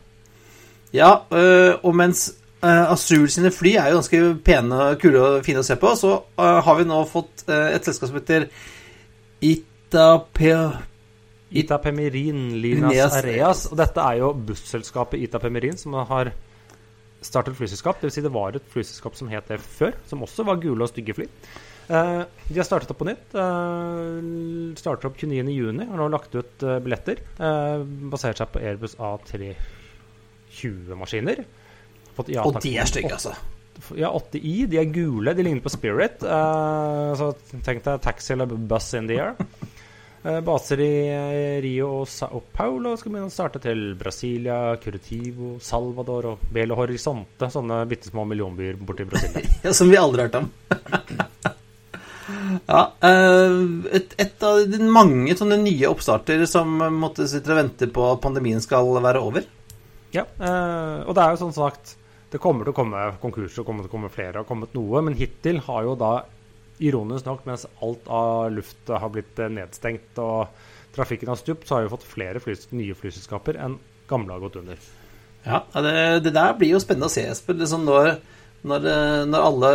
[0.95, 2.29] Ja, øh, og mens
[2.61, 6.13] øh, Azul sine fly er jo ganske pene, kule og fine å se på, så
[6.19, 8.47] øh, har vi nå fått øh, et selskap som heter
[9.87, 10.71] Itape...
[11.49, 13.71] Itapemirin Linas Areas.
[13.71, 16.33] Og dette er jo busselskapet Itapemirin som har
[17.23, 18.01] startet flyselskap.
[18.01, 18.13] Dvs.
[18.17, 21.13] Si det var et flyselskap som het det før, som også var gule og stygge
[21.15, 21.25] fly.
[21.87, 23.27] Eh, de har startet opp på nytt.
[23.31, 25.87] Uh, starter opp 29.6.
[25.87, 27.17] Har nå lagt ut eh, billetter.
[27.39, 27.79] Uh,
[28.11, 31.39] basert seg på Airbus A320-maskiner.
[32.33, 33.33] Ja Og de er stygge, altså.
[33.95, 34.65] Ja, 80i.
[34.69, 35.33] De er gule.
[35.37, 36.23] De ligner på Spirit.
[36.25, 37.31] Eh, så
[37.65, 39.37] tenk deg taxi eller buss in the air.
[40.23, 45.55] Eh, baser i eh, Rio og Sao Paulo skal begynne å starte til Brasilia, Curitivo,
[45.61, 47.51] Salvador og Belo Horizonte.
[47.53, 49.37] Sånne bitte små millionbyer borti Brasil.
[49.65, 50.49] Ja, som vi aldri har hørt om.
[52.73, 53.61] ja, øh,
[53.99, 58.23] et, et av de mange sånne nye oppstarter som måtte sitte og vente på at
[58.23, 59.45] pandemien skal være over.
[60.15, 61.97] ja, eh, og det er jo sånn sagt
[62.31, 65.05] Det kommer til å komme konkurser, kommer til å komme flere, har kommet noe.
[65.05, 66.15] Men hittil har jo da
[66.83, 70.51] Ironisk nok, mens alt av luft har blitt eh, nedstengt og
[70.95, 73.77] trafikken har stupt, så har vi fått flere flys nye flyselskaper enn
[74.09, 74.81] gamle har gått under.
[75.47, 75.93] Ja, det,
[76.25, 77.59] det der blir jo spennende å se, Espen.
[77.61, 78.11] Liksom når,
[78.67, 79.71] når, eh, når alle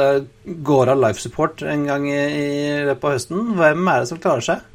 [0.71, 2.51] går av life support en gang i, i
[2.89, 4.69] løpet av høsten, hvem er det som klarer seg?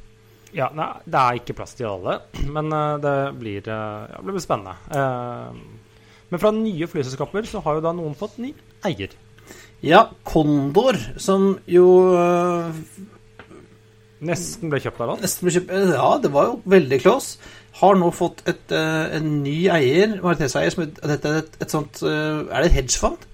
[0.55, 2.19] Ja, nei, Det er ikke plass til alle,
[2.55, 4.75] men eh, det blir, ja, det blir spennende.
[6.27, 8.51] Men fra nye flyselskaper så har jo da noen fått ny
[8.87, 9.13] eier.
[9.87, 11.85] Ja, Kondor, som jo
[12.17, 12.75] øh,
[14.27, 15.21] Nesten ble kjøpt av oss.
[15.23, 17.37] nesten ble kjøpt Ja, det var jo veldig close.
[17.77, 22.01] Har nå fått et, øh, en ny eier, majoritetseier, som et, er et, et sånt
[22.03, 23.27] Er det et hedgefond?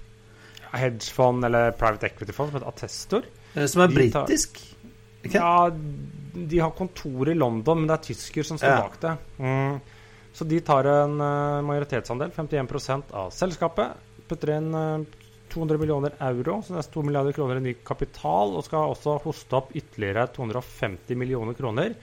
[0.74, 3.28] Hedgefond eller private equity-fond som heter Attestor.
[3.70, 4.60] Som er britisk?
[5.24, 5.38] Okay.
[5.40, 5.70] Ja,
[6.34, 8.82] de har kontor i London, men det er tysker som står Ja.
[8.82, 9.12] bak det.
[9.40, 9.78] Mm.
[10.34, 13.94] Så de tar en eh, majoritetsandel, 51% av selskapet.
[14.28, 15.06] Putter inn eh,
[15.54, 18.56] 200 millioner euro, så nesten er 2 milliarder kroner i ny kapital.
[18.58, 21.94] Og skal også hoste opp ytterligere 250 millioner kroner.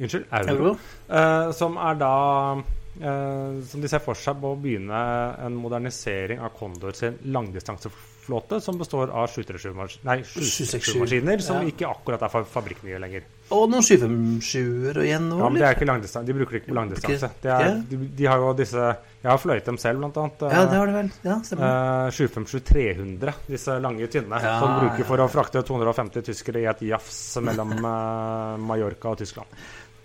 [0.00, 0.54] Unnskyld, euro.
[0.56, 0.72] Euro?
[1.06, 2.14] Eh, som er da
[2.58, 5.02] eh, Som de ser for seg på å begynne
[5.44, 11.70] en modernisering av Condor sin langdistanseflåte, som består av 737-maskiner 767, 767-maskiner som ja.
[11.70, 13.26] ikke akkurat er fa- fabrikknye lenger.
[13.54, 16.26] Og noen 757-er igjen nå, Ja, men det er ikke langdistanse.
[16.26, 17.30] De bruker det ikke på langdistanse.
[17.44, 18.90] Er, de, de har jo disse
[19.24, 20.42] Jeg har fløyet dem selv, blant annet.
[20.52, 21.06] Ja, det har det vel.
[21.24, 21.70] Ja, stemmer.
[22.10, 25.06] Eh, 757-300, disse lange, tynne, Ja, som bruker ja.
[25.08, 29.64] for å frakte 250 tyskere i et jafs mellom eh, Mallorca og Tyskland.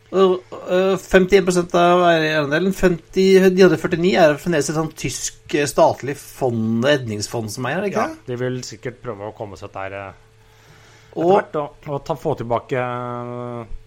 [0.09, 0.39] Og,
[0.71, 2.71] øh, 51 av eierandelen.
[2.73, 7.91] 50, de andre 49 er fremdeles et sånn tysk eh, statlig fond, redningsfond som eier,
[7.91, 10.25] ikke Ja, de vil sikkert prøve å komme seg der eh,
[11.09, 12.81] etter Og hvert og, og ta, få tilbake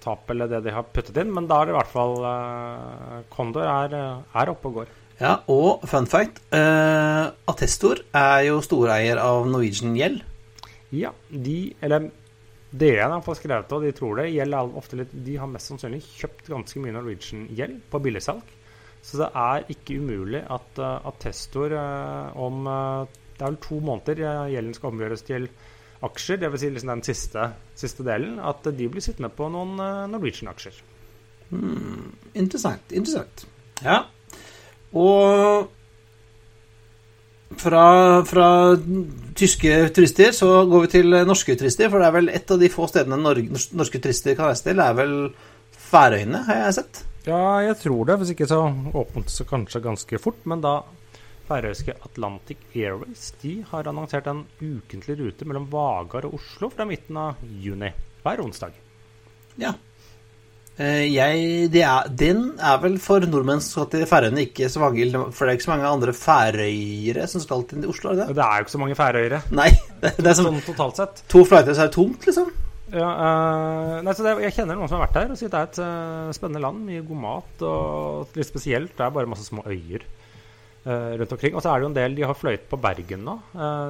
[0.03, 3.21] tap eller det de har puttet inn, men da er det i hvert fall uh,
[3.33, 4.91] Condor er, eh, er oppe og går.
[5.23, 10.23] Ja, og fun fact uh, Attestor er jo storeier av Norwegian Gjeld.
[10.93, 12.09] Ja, de Eller
[12.73, 14.31] DN har fått skrevet det, og de tror det.
[14.33, 18.49] Gjeld er ofte litt De har mest sannsynlig kjøpt ganske mye Norwegian-gjeld på billigsalg.
[19.03, 24.49] Så det er ikke umulig at uh, Attestor uh, om Det er vel to måneder
[24.51, 25.47] gjelden skal omgjøres til
[26.03, 26.65] aksjer, dvs.
[26.65, 27.45] Si liksom den siste,
[27.79, 29.79] siste delen, at de blir sittende på noen
[30.11, 30.83] Norwegian-aksjer.
[32.35, 32.91] Interessant.
[32.91, 33.47] Interessant.
[33.85, 34.01] Ja.
[34.99, 35.71] Og
[37.63, 37.87] fra,
[38.25, 38.49] fra
[39.39, 42.71] tyske turister så går vi til norske turister, for det er vel et av de
[42.73, 45.17] få stedene norske turister kan reise til, er vel
[45.93, 47.03] Færøyene, har jeg sett.
[47.27, 48.17] Ja, jeg tror det.
[48.21, 50.41] Hvis ikke så åpnet det seg kanskje ganske fort.
[50.49, 50.79] Men da
[51.49, 57.19] færøyske Atlantic Airways de har annonsert en ukentlig rute mellom Vagar og Oslo fra midten
[57.21, 58.79] av juni hver onsdag.
[59.61, 59.75] Ja.
[60.83, 64.81] Eh, Jeg, de er, den er vel for nordmenn som skal til Færøyene, ikke så
[64.83, 65.05] mange,
[65.37, 68.43] for det er ikke så mange andre færøyere som skal til Oslo, er det det?
[68.43, 69.69] Er jo ikke så mange færøyere Nei,
[70.03, 71.23] det det er som sånn totalt sett.
[71.31, 72.51] to flighter, så er det tomt, liksom.
[72.93, 75.61] Ja, uh, nei, så det, jeg kjenner noen som har vært der og sier det
[75.63, 76.83] er et uh, spennende land.
[76.85, 78.93] Mye god mat og litt spesielt.
[78.99, 80.05] Det er bare masse små øyer
[80.85, 81.57] uh, rundt omkring.
[81.57, 83.39] Og så er det jo en del De har fløyet på Bergen nå,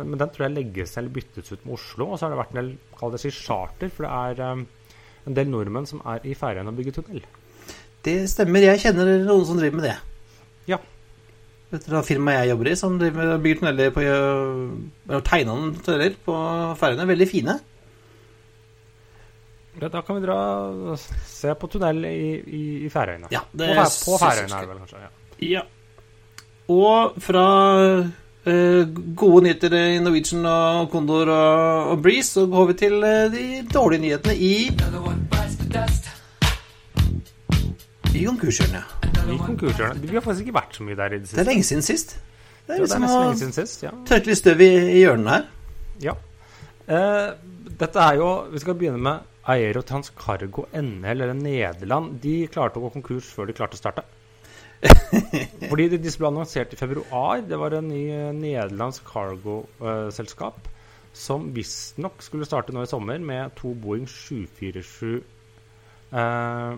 [0.06, 2.12] men den tror jeg legges eller byttes ut med Oslo.
[2.12, 4.12] Og så har det vært en del kall det si charter, for det
[4.44, 4.62] er
[5.26, 7.22] en del nordmenn som er i Færøyene og bygger tunnel.
[8.02, 9.96] Det stemmer, jeg kjenner noen som driver med det.
[10.70, 10.78] Ja.
[11.72, 16.16] Et firma jeg jobber i, som driver med bygger tunneler på Eller tegner noen tunneler
[16.26, 16.38] på
[16.80, 17.08] Færøyene.
[17.12, 17.58] Veldig fine.
[19.80, 20.38] Ja, da kan vi dra
[20.92, 23.30] og se på tunnel i, i, i Færøyene.
[23.32, 23.70] Ja, på,
[24.06, 25.04] på Færøyene er det vel kanskje.
[25.06, 25.14] Ja.
[25.42, 25.62] Ja.
[26.70, 27.46] Og fra
[27.82, 28.10] eh,
[28.44, 33.44] gode nyheter i Norwegian og Condor og, og Breeze, så går vi til eh, de
[33.70, 34.54] dårlige nyhetene i
[38.12, 38.84] I konkurshjørnet.
[39.32, 40.02] I konkurshjørnet.
[40.02, 41.38] Vi har faktisk ikke vært så mye der i det siste.
[41.38, 42.16] Det er lenge siden sist.
[42.66, 43.82] Det er Ja, det er liksom å lenge siden sist.
[43.82, 43.90] ja.
[44.06, 45.46] tørke litt støv i, i hjørnene her.
[46.02, 46.14] Ja.
[46.82, 47.30] Uh,
[47.78, 52.18] dette er jo Vi skal begynne med Aero Transcargo NL, eller Nederland.
[52.22, 54.04] De klarte å gå konkurs før de klarte å starte.
[55.70, 57.42] Fordi disse ble annonsert i februar.
[57.46, 60.68] Det var en ny eh, nederlandsk cargo-selskap
[61.12, 65.20] som visstnok skulle starte nå i sommer med to Boeing 747
[66.16, 66.74] eh,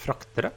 [0.00, 0.52] fraktere.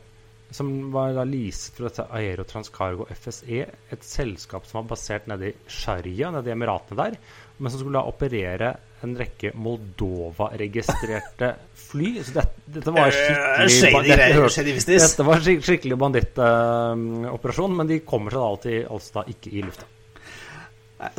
[0.53, 5.49] Som var da leaset for dette Aero Transcargo FSE, et selskap som var basert nede
[5.49, 7.17] i Sharia, nede i Emiratene der,
[7.57, 8.75] men som skulle da operere
[9.07, 12.11] en rekke Moldova-registrerte fly.
[12.23, 15.09] Så dette, dette var skikkelig Eh, dette business.
[15.09, 19.89] dette var skikkelig bandittoperasjon, men de kommer seg da alltid altså da ikke i lufta.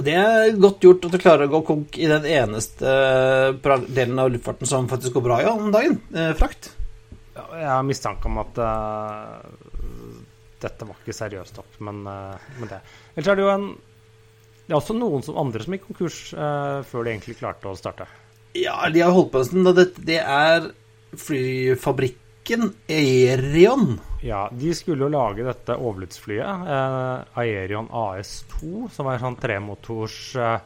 [0.01, 4.21] Det er godt gjort at du klarer å gå konk i den eneste eh, delen
[4.23, 5.99] av luftfarten som faktisk går bra ja, om dagen.
[6.15, 6.73] Eh, frakt.
[7.35, 9.43] Jeg har mistanke om at uh,
[10.63, 12.79] dette var ikke seriøst nok, men, uh, men det.
[13.17, 13.67] Ellers er det jo en
[14.65, 17.77] Det er også noen som, andre som gikk konkurs uh, før de egentlig klarte å
[17.79, 18.09] starte.
[18.57, 19.71] Ja, de har holdt på en stund.
[19.77, 20.71] Det, det er
[21.21, 23.99] flyfabrikken Aerion.
[24.25, 30.21] Ja, de skulle jo lage dette overlydsflyet, uh, Aerion AS2, som var en sånn tremotors
[30.41, 30.57] uh,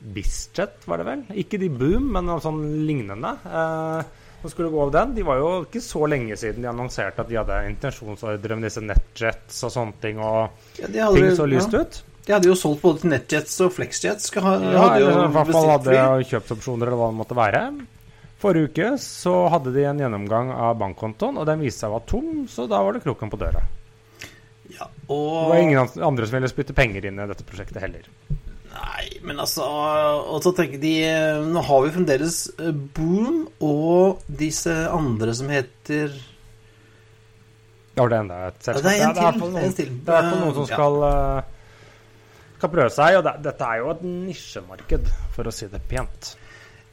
[0.00, 1.22] Bizjet, var det vel?
[1.42, 3.34] Ikke de Boom, men noe sånn lignende.
[3.44, 5.14] Eh, som skulle gå av den.
[5.18, 8.80] De var jo ikke så lenge siden de annonserte at de hadde intensjonsordre med disse
[8.80, 12.00] NetJets og sånne ting, og Ja, aldri, ting så lyst ja, ut.
[12.26, 14.30] De hadde jo solgt både til NetJets og FlexJets.
[14.36, 15.96] Hadde Ja, eller i hvert fall hadde
[16.30, 17.62] kjøpsopsjoner eller hva det måtte være.
[18.40, 22.08] Forrige uke så hadde de en gjennomgang av bankkontoen, og den viste seg å være
[22.08, 23.60] tom, så da var det kroken på døra.
[24.70, 25.16] Ja, Det
[25.50, 28.06] var ingen andre som ville spytte penger inn i dette prosjektet heller.
[28.70, 29.64] Nei, men altså
[30.30, 30.92] Og så tenker de
[31.50, 36.12] Nå har vi fremdeles eh, Boom og disse andre som heter
[37.98, 38.86] var det enda et Ja, selskap.
[38.86, 39.88] er til, det er en til.
[39.90, 41.42] det er i hvert fall noen som skal, eh,
[42.60, 46.34] skal prøve seg, og det, dette er jo et nisjemarked, for å si det pent.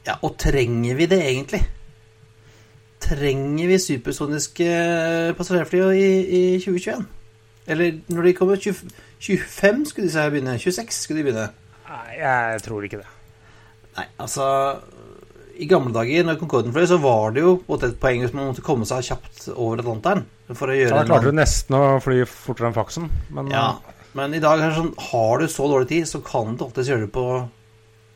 [0.08, 1.60] Ja, og trenger vi det egentlig?
[3.04, 4.68] Trenger vi supersoniske
[5.38, 6.08] passasjerfly i,
[6.40, 7.04] i 2021?
[7.68, 8.88] Eller når de kommer 20,
[9.20, 10.56] 25 skulle disse her begynne?
[10.58, 11.50] 26 skulle de begynne?
[11.88, 13.10] Nei, jeg tror ikke det.
[13.98, 14.46] Nei, altså
[15.58, 18.64] I gamle dager, når Concorden fløy, så var det jo et poeng hvis man måtte
[18.64, 20.24] komme seg kjapt over Atlanteren.
[20.54, 23.66] For å gjøre Da klarte du nesten å fly fortere enn faksen, men Ja,
[24.18, 26.90] men i dag er det sånn Har du så dårlig tid, så kan du alltid
[26.90, 27.24] gjøre det på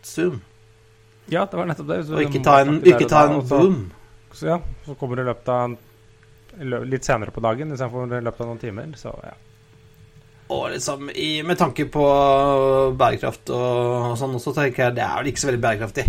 [0.04, 0.40] Zoom.
[1.30, 2.00] ja, det var nettopp det.
[2.08, 3.80] Så Og ikke ta en, ikke ta en og så- boom.
[4.32, 5.78] Så ja, så kommer det i løpet av
[6.88, 8.90] litt senere på dagen istedenfor i løpet av noen timer.
[8.96, 9.32] Så ja.
[10.52, 12.02] Og liksom, i, med tanke på
[12.98, 16.06] bærekraft og, sånn også, tenker jeg det er vel ikke så veldig bærekraftig.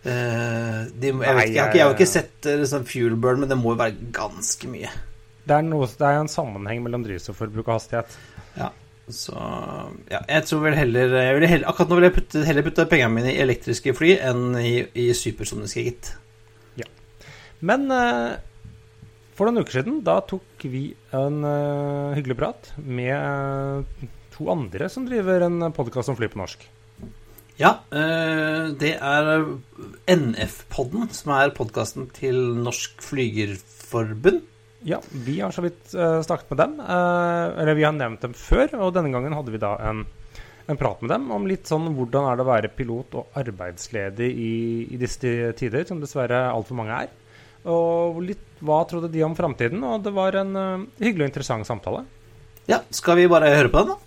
[0.00, 2.84] Uh, de, jeg, vet Nei, jeg, har ikke, jeg har jeg- ikke sett eh, liksom,
[2.88, 4.90] fuel burn, men det må jo være ganske mye.
[5.44, 8.18] Det er, noe, det er en sammenheng mellom drivstofforbruk og hastighet.
[9.14, 9.34] Så
[10.10, 13.14] ja, jeg tror vel heller, ville heller Akkurat nå vil jeg putte, heller putte pengene
[13.16, 16.12] mine i elektriske fly enn i, i supersoniske, gitt.
[17.60, 18.40] Men uh,
[19.36, 23.88] for noen uker siden da tok vi en uh, hyggelig prat med
[24.34, 26.64] to andre som driver en podkast om fly på norsk.
[27.60, 29.44] Ja, uh, det er
[30.08, 34.46] NF-podden, som er podkasten til Norsk Flygerforbund.
[34.82, 36.78] Ja, vi har så vidt uh, snakket med dem.
[36.80, 40.06] Uh, eller vi har nevnt dem før, og denne gangen hadde vi da en,
[40.72, 44.30] en prat med dem om litt sånn hvordan er det å være pilot og arbeidsledig
[44.32, 44.52] i,
[44.88, 47.12] i disse tider, som dessverre altfor mange er.
[47.68, 51.68] Og litt hva trodde de om framtiden, og det var en uh, hyggelig og interessant
[51.68, 52.06] samtale.
[52.70, 53.98] Ja, skal vi bare høre på den, da?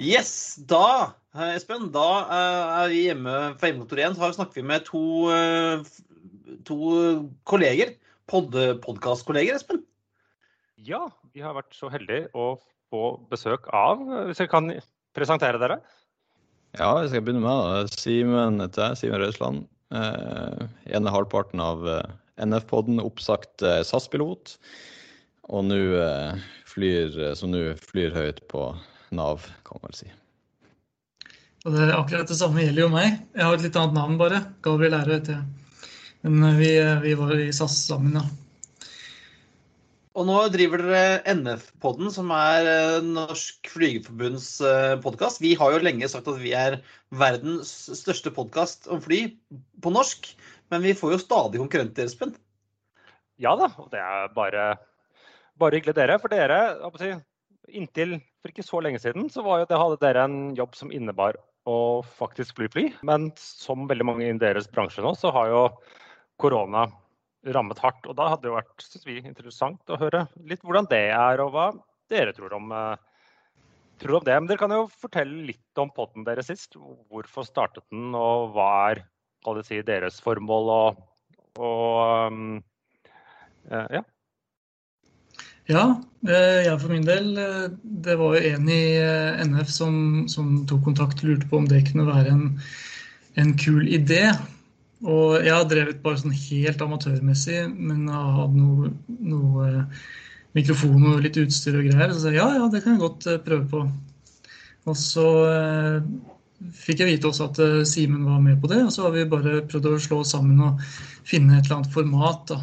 [0.00, 4.16] Yes, da, Espen, da eh, er vi hjemme fra Hjemmemotor 1.
[4.18, 6.78] Så snakker vi med to, eh, to
[7.46, 7.94] kolleger.
[8.30, 9.82] Pod, Podkastkolleger, Espen.
[10.78, 12.54] Ja, vi har vært så heldige å
[12.90, 14.70] få besøk av, hvis jeg kan
[15.16, 15.80] presentere dere.
[16.78, 17.98] Ja, vi skal begynne med det.
[17.98, 19.66] Simen heter jeg, Simen Røisland.
[19.90, 22.14] Eh, ene halvparten av eh,
[22.46, 24.54] NF-podden, oppsagt eh, SAS-pilot.
[25.50, 28.68] Og nå eh, flyr, eh, som nå flyr høyt på
[29.10, 30.12] Nav, kan man vel si.
[31.60, 33.16] Og det er akkurat det samme gjelder jo meg.
[33.36, 34.38] Jeg har et litt annet navn bare.
[34.64, 35.88] Gabriel Ære heter jeg.
[36.24, 36.68] Men eh, vi,
[37.04, 38.22] vi var i SAS sammen, ja.
[40.16, 44.46] Og nå driver dere NF-podden, som er eh, Norsk Flygerforbunds
[45.04, 45.42] podkast.
[45.44, 46.78] Vi har jo lenge sagt at vi er
[47.12, 49.26] verdens største podkast om fly
[49.84, 50.32] på norsk.
[50.72, 52.32] Men vi får jo stadig konkurrenter, Espen.
[53.40, 54.64] Ja da, og det er bare,
[55.60, 56.16] bare hyggelig dere.
[56.24, 57.20] For dere,
[57.68, 60.92] inntil for ikke så lenge siden, så var jo det, hadde dere en jobb som
[60.94, 61.36] innebar
[61.68, 62.86] å faktisk fly fly.
[63.06, 65.62] Men som veldig mange i deres bransje nå, så har jo
[66.40, 66.86] korona
[67.54, 68.06] rammet hardt.
[68.08, 71.54] Og da hadde det vært synes vi, interessant å høre litt hvordan det er, og
[71.54, 71.70] hva
[72.12, 72.96] dere tror om, eh,
[74.02, 74.38] tror om det.
[74.38, 76.76] Men dere kan jo fortelle litt om poden deres sist.
[77.10, 79.04] Hvorfor startet den, og hva er
[79.64, 81.04] si, deres formål og,
[81.60, 82.60] og
[83.70, 84.04] eh, ja.
[85.70, 85.82] Ja,
[86.26, 87.66] eh, jeg for min del, eh,
[88.04, 89.98] det var jo en i eh, NF som,
[90.30, 92.46] som tok kontakt og lurte på om det kunne være en,
[93.38, 94.24] en kul idé.
[95.06, 98.90] Og jeg har drevet bare sånn helt amatørmessig, men har hatt noe,
[99.22, 99.84] noe
[100.58, 102.10] mikrofon og litt utstyr og greier.
[102.12, 103.84] Så sa jeg ja, ja, det kan jeg godt prøve på.
[104.90, 105.28] Og så
[106.82, 109.62] fikk jeg vite også at Simen var med på det, og så har vi bare
[109.70, 110.82] prøvd å slå sammen og
[111.30, 112.44] finne et eller annet format.
[112.50, 112.60] da.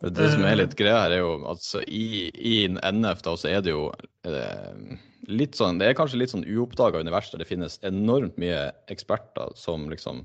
[0.00, 3.64] Det som er litt greia her, er jo altså i, i NF da, så er
[3.64, 3.90] det jo
[4.24, 4.94] eh,
[5.28, 9.52] litt sånn Det er kanskje litt sånn uoppdaga univers der det finnes enormt mye eksperter
[9.60, 10.22] som liksom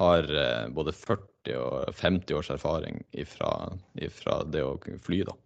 [0.00, 3.50] har eh, både 40 og 50 års erfaring ifra,
[4.00, 5.20] ifra det å fly.
[5.28, 5.36] da.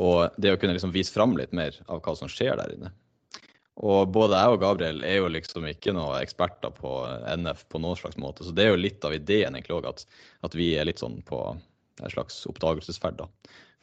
[0.00, 2.92] Og det å kunne liksom vise fram litt mer av hva som skjer der inne.
[3.82, 6.92] Og både jeg og Gabriel er jo liksom ikke noen eksperter på
[7.40, 10.04] NF på noen slags måte, så det er jo litt av ideen egentlig òg, at,
[10.44, 11.40] at vi er litt sånn på
[12.00, 13.26] en slags oppdagelsesferd da,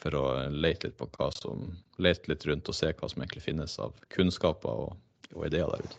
[0.02, 1.58] for å lete litt på hva som,
[2.02, 4.92] lete litt rundt og se hva som egentlig finnes av kunnskaper og,
[5.36, 5.98] og ideer der ute.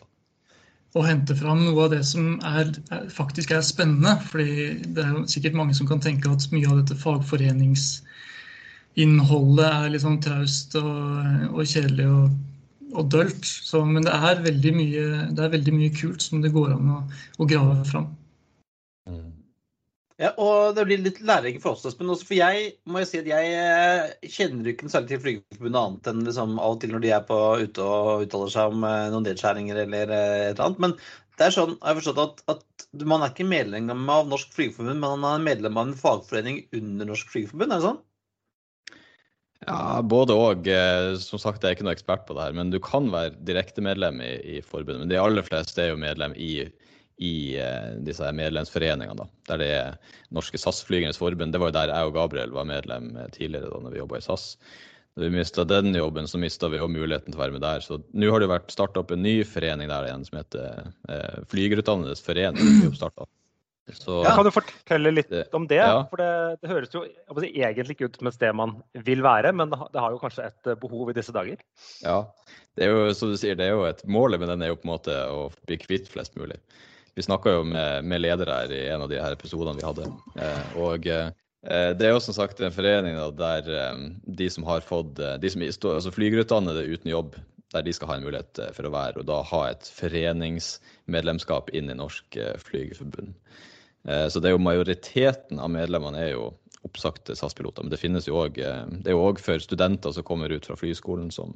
[0.91, 4.13] og hente fram noe av det som er, er, faktisk er spennende.
[4.27, 9.89] fordi det er jo sikkert mange som kan tenke at mye av dette fagforeningsinnholdet er
[9.93, 10.91] litt sånn traust og,
[11.53, 12.25] og kjedelig og,
[12.91, 13.45] og dølt.
[13.45, 14.43] Så, men det er,
[14.75, 16.99] mye, det er veldig mye kult som det går an å,
[17.39, 18.11] å grave fram.
[20.21, 22.09] Ja, og det blir litt lærerikt for oss, Espen.
[22.13, 26.09] Også for jeg må jo si at jeg eh, kjenner ikke særlig til Flygerforbundet annet
[26.11, 29.07] enn liksom av og til når de er på, ute og uttaler seg om eh,
[29.13, 30.83] noen nedskjæringer eller eh, et eller annet.
[30.85, 30.93] Men
[31.39, 35.01] det er sånn, jeg har forstått at, at man er ikke medlem av Norsk Flygerforbund,
[35.01, 37.99] men man er medlem av en fagforening under Norsk Flygerforbund, er det sånn?
[39.65, 40.69] Ja, både og.
[41.21, 44.21] Som sagt, jeg er ikke noe ekspert på det her, men du kan være direktemedlem
[44.25, 45.03] i, i forbundet.
[45.03, 46.65] Men de aller fleste er jo medlem i,
[47.21, 49.27] i eh, disse medlemsforeningene, da.
[49.51, 49.97] Der det er
[50.33, 51.53] Norske SAS-flygernes forbund.
[51.53, 54.17] Det var jo der jeg og Gabriel var medlem eh, tidligere, da når vi jobba
[54.17, 54.45] i SAS.
[55.13, 57.83] Når vi mista den jobben, så mista vi òg muligheten til å være med der.
[57.85, 61.37] Så nå har det vært starta opp en ny forening der igjen som heter eh,
[61.51, 62.89] Flygerutdannedes forening.
[63.91, 65.81] Så, ja, kan du fortelle litt om det?
[65.81, 66.03] Ja.
[66.09, 67.01] For det, det, høres jo
[67.41, 70.47] si, egentlig ikke ut som et sted man vil være, men det, har jo kanskje
[70.47, 71.59] et behov i disse dager?
[72.05, 72.21] Ja,
[72.79, 74.79] det er jo som du sier, det er jo et mål, men den er jo
[74.79, 76.61] på en måte å bli kvitt flest mulig.
[77.15, 80.07] Vi snakka jo med, med ledere her i en av de her episodene vi hadde.
[80.39, 81.31] Eh, og eh,
[81.97, 84.05] det er jo som sagt en forening der eh,
[84.39, 87.35] de som har fått de som altså Flygerutdannede uten jobb,
[87.71, 91.91] der de skal ha en mulighet for å være og da ha et foreningsmedlemskap inn
[91.91, 93.31] i Norsk Flygerforbund.
[94.03, 96.49] Så det er jo majoriteten av medlemmene er jo
[96.87, 97.85] oppsagte SAS-piloter.
[97.85, 100.77] Men det finnes jo òg Det er jo òg for studenter som kommer ut fra
[100.79, 101.53] flyskolen som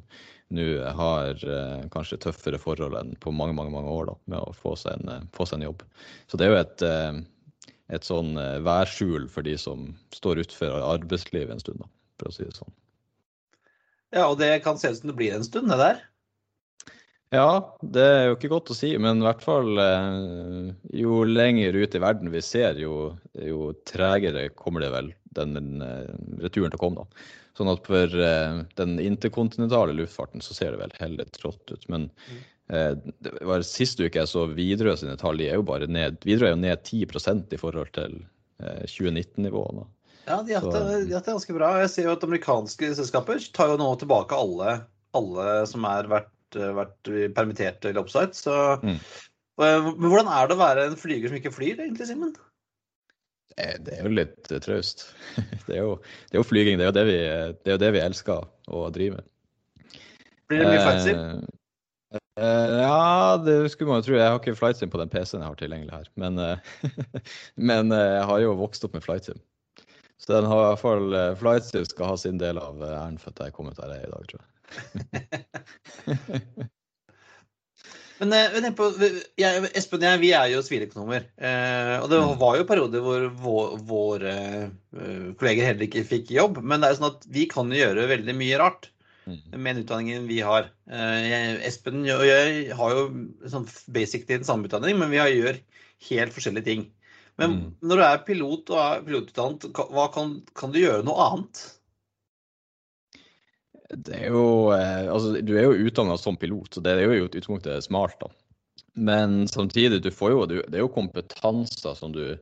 [0.53, 0.65] nå
[0.97, 4.75] har eh, kanskje tøffere forhold enn på mange mange, mange år da, med å få
[4.77, 5.85] seg, en, eh, få seg en jobb.
[6.29, 10.77] Så det er jo et, eh, et sånn eh, værskjul for de som står utenfor
[10.83, 12.75] arbeidslivet en stund, da, for å si det sånn.
[14.13, 16.03] Ja, og det kan se ut som det blir en stund, det der?
[17.35, 21.75] Ja, det er jo ikke godt å si, men i hvert fall eh, jo lenger
[21.75, 25.83] ut i verden vi ser, jo, jo tregere kommer det vel den, den
[26.39, 27.03] returen til å komme.
[27.03, 27.25] da.
[27.55, 31.85] Sånn at for uh, den interkontinentale luftfarten så ser det vel heller trått ut.
[31.91, 32.09] Men
[32.71, 36.19] uh, det var sist uke jeg så Widerøe sine tall, de er jo bare ned
[36.27, 38.17] Widerøe er jo ned 10 i forhold til
[38.59, 39.87] uh, 2019-nivåene.
[40.25, 41.71] Ja, de har hatt det ganske bra.
[41.83, 44.79] Jeg ser jo at amerikanske selskaper tar jo nå tilbake alle,
[45.15, 48.37] alle som har vært, vært permittert eller oppsagt.
[48.39, 48.99] Så mm.
[49.61, 52.33] Men hvordan er det å være en flyger som ikke flyr, egentlig, Simen?
[53.55, 55.07] Eh, det er jo litt traust.
[55.65, 56.77] Det, det, er jo flyging.
[56.77, 57.19] Det er jo det, vi,
[57.63, 59.29] det er jo det vi elsker å drive med.
[60.51, 61.21] Blir det mye flightsim?
[62.35, 64.17] Uh, ja, det skulle man jo tro.
[64.19, 66.11] Jeg har ikke flightsim på den PC-en jeg har tilgjengelig her.
[66.21, 66.43] Men,
[67.71, 69.39] men jeg har jo vokst opp med flightsim.
[70.21, 73.41] Så den har i hvert fall flightsim skal ha sin del av æren for at
[73.41, 74.54] jeg er kommet der jeg er i dag, tror jeg.
[78.21, 78.87] Men eh, på,
[79.39, 81.27] jeg, Espen og jeg, vi er jo siviløkonomer.
[81.35, 82.33] Eh, og det mm.
[82.41, 84.35] var jo perioder hvor vår, våre
[84.95, 86.61] uh, kolleger heller ikke fikk jobb.
[86.63, 88.89] Men det er jo sånn at vi kan gjøre veldig mye rart
[89.27, 89.39] mm.
[89.57, 90.71] med den utdanningen vi har.
[90.87, 93.07] Eh, jeg, Espen og jeg har jo
[93.51, 95.59] sånn basically den samme utdanning, men vi har, gjør
[96.09, 96.89] helt forskjellige ting.
[97.41, 97.63] Men mm.
[97.83, 101.65] når du er pilot og er pilotutdannet, hva kan, kan du gjøre noe annet?
[103.89, 107.15] Det er jo, eh, altså, du er jo utdanna som pilot, så det er jo
[107.15, 108.17] i utgangspunktet smart.
[108.21, 108.31] da.
[108.95, 112.37] Men samtidig, du får jo, det er jo kompetanser som du,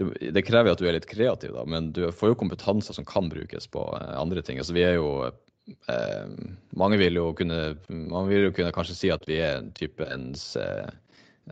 [0.00, 3.28] Det krever at du er litt kreativ, da, men du får jo kompetanser som kan
[3.28, 4.58] brukes på eh, andre ting.
[4.58, 6.26] Altså, vi er jo eh,
[6.72, 10.04] mange, vil jo kunne, mange vil jo kunne kanskje si at vi er en type
[10.12, 10.88] ens eh,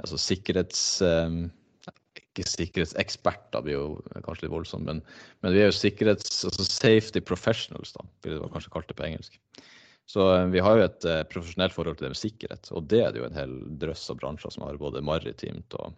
[0.01, 1.01] altså sikkerhets...
[1.05, 1.47] Eh,
[2.39, 5.03] ikke sikkerhetseksperter, blir jo kanskje litt voldsomt, men,
[5.43, 9.07] men, vi er jo sikkerhets, altså safety professionals, da, vil det kanskje kalt det på
[9.09, 9.39] engelsk.
[10.09, 13.03] Så eh, vi har jo et eh, profesjonelt forhold til det med sikkerhet, og det
[13.05, 15.93] er det jo en hel drøss av bransjer som har både maritimt og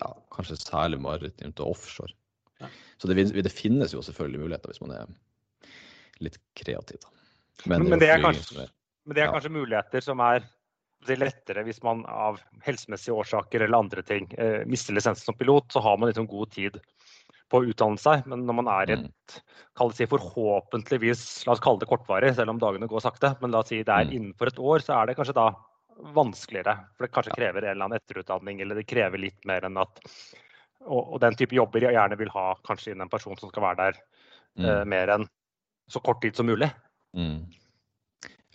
[0.00, 2.14] ja, kanskje særlig maritimt og offshore.
[2.60, 2.70] Ja.
[2.98, 5.12] Så det, det, finnes jo selvfølgelig muligheter hvis man er
[6.24, 6.98] litt kreativ.
[7.04, 7.12] Da.
[7.68, 8.72] Men, men, men det, er kanskje, er,
[9.06, 10.46] men det er kanskje muligheter som er
[11.08, 15.70] det lettere hvis man av helsemessige årsaker eller andre ting eh, mister lisensen som pilot,
[15.72, 16.78] så har man liksom god tid
[17.50, 18.26] på å utdanne seg.
[18.30, 19.06] Men når man er i mm.
[19.06, 23.62] et si forhåpentligvis, la oss kalle det kortvarig, selv om dagene går sakte, men la
[23.62, 24.16] oss si det er mm.
[24.18, 25.50] innenfor et år, så er det kanskje da
[26.16, 26.74] vanskeligere.
[26.96, 30.02] For det kanskje krever en eller annen etterutdanning, eller det krever litt mer enn at
[30.86, 33.64] Og, og den type jobber jeg gjerne vil ha kanskje innen en person som skal
[33.64, 34.66] være der mm.
[34.66, 35.24] eh, mer enn
[35.90, 36.68] så kort tid som mulig.
[37.16, 37.48] Mm.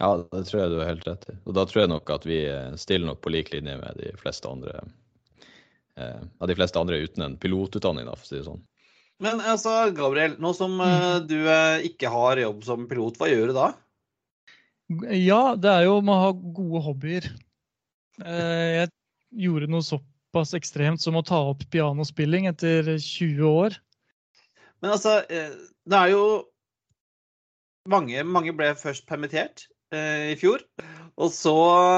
[0.02, 1.36] Ja, det tror jeg du har helt rett i.
[1.46, 2.40] Og da tror jeg nok at vi
[2.82, 7.26] stiller nok på lik linje med de fleste andre eh, av de fleste andre uten
[7.28, 8.64] en pilotutdanning, da, for å si det sånn.
[9.22, 13.52] Men altså, Gabriel, nå som uh, du uh, ikke har jobb som pilot, hva gjør
[13.52, 13.68] du da?
[15.14, 17.28] Ja, det er jo å ha gode hobbyer.
[18.22, 18.90] Jeg
[19.40, 23.78] gjorde noe såpass ekstremt som å ta opp pianospilling etter 20 år.
[24.84, 26.26] Men altså, det er jo
[27.88, 29.70] mange, mange ble først permittert.
[29.92, 30.62] Eh, i fjor.
[31.22, 31.54] Og så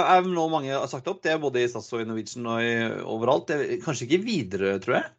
[0.10, 1.22] er nå mange sagt opp.
[1.24, 2.72] Det er både i SAS og i Norwegian og i,
[3.06, 3.52] overalt.
[3.52, 5.12] Det er kanskje ikke videre, tror jeg.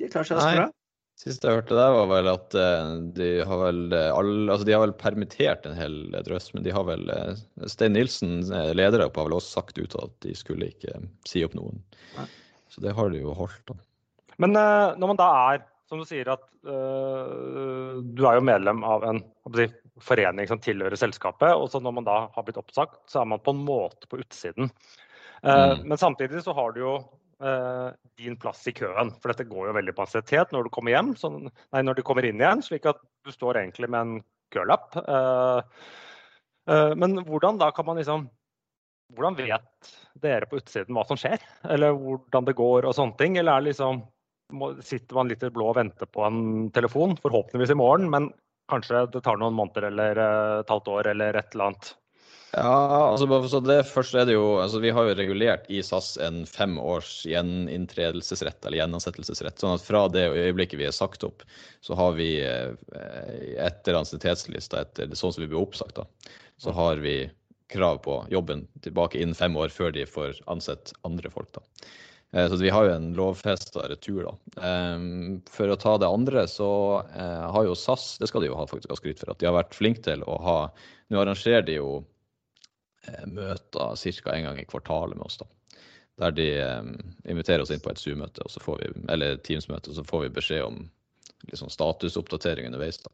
[0.00, 0.70] De klarer seg ganske bra.
[1.22, 4.82] Siste jeg hørte der, var vel at eh, de har vel, alle, altså de har
[4.86, 7.04] vel permittert en hel drøss, men de har vel
[7.70, 8.40] Stein Nilsen,
[8.74, 10.96] leder har vel også sagt ut at de skulle ikke
[11.28, 11.84] si opp noen.
[12.16, 12.26] Nei.
[12.72, 13.76] Så det har de jo holdt, da.
[14.40, 15.62] Men når man da er,
[15.92, 19.20] som du sier, at uh, du er jo medlem av en
[20.04, 21.54] forening som tilhører selskapet.
[21.54, 24.20] Og så når man da har blitt oppsagt, så er man på en måte på
[24.22, 24.70] utsiden.
[25.42, 25.88] Uh, mm.
[25.90, 26.94] Men samtidig så har du jo
[27.42, 27.88] uh,
[28.20, 29.14] din plass i køen.
[29.22, 32.04] For dette går jo veldig på ansiennitet når du kommer hjem, så, nei, når du
[32.06, 32.64] kommer inn igjen.
[32.66, 34.24] Slik at du står egentlig med en
[34.54, 34.96] kølapp.
[35.02, 35.60] Uh,
[36.94, 38.28] men hvordan da kan man liksom
[39.12, 39.88] Hvordan vet
[40.22, 41.42] dere på utsiden hva som skjer?
[41.68, 43.34] Eller hvordan det går og sånne ting?
[43.36, 43.98] Eller er liksom
[44.80, 48.30] sitter man litt i blå og venter på en telefon, forhåpentligvis i morgen, men
[48.70, 50.22] kanskje det tar noen måneder eller
[50.60, 51.92] et halvt år eller et eller annet?
[52.52, 55.78] Ja, altså bare for det Først er det jo altså Vi har jo regulert i
[55.80, 59.56] SAS en fem års gjeninntredelsesrett eller gjenansettelsesrett.
[59.62, 61.46] sånn at fra det øyeblikket vi er sagt opp,
[61.80, 62.74] så har vi eh,
[63.56, 67.30] etter ansiennitetslista, etter sånn som vi blir oppsagt, da, så har vi
[67.72, 71.48] krav på jobben tilbake innen fem år før de får ansett andre folk.
[71.56, 71.64] da.
[72.32, 74.62] Eh, så vi har jo en lovfesta retur, da.
[74.68, 76.70] Ehm, for å ta det andre, så
[77.12, 79.50] eh, har jo SAS, det skal de jo ha faktisk ha skryt for, at de
[79.50, 80.58] har vært flinke til å ha
[81.12, 81.88] Nå arrangerer de jo
[83.08, 84.30] Eh, møter ca.
[84.30, 85.36] en gang i kvartalet med oss.
[85.36, 85.46] da.
[86.18, 86.48] Der de
[87.24, 88.44] inviterer oss inn på et Zoom-møte
[89.08, 90.90] eller Teams-møte, og så får vi beskjed om
[91.48, 92.98] liksom, statusoppdatering underveis.
[92.98, 93.10] da.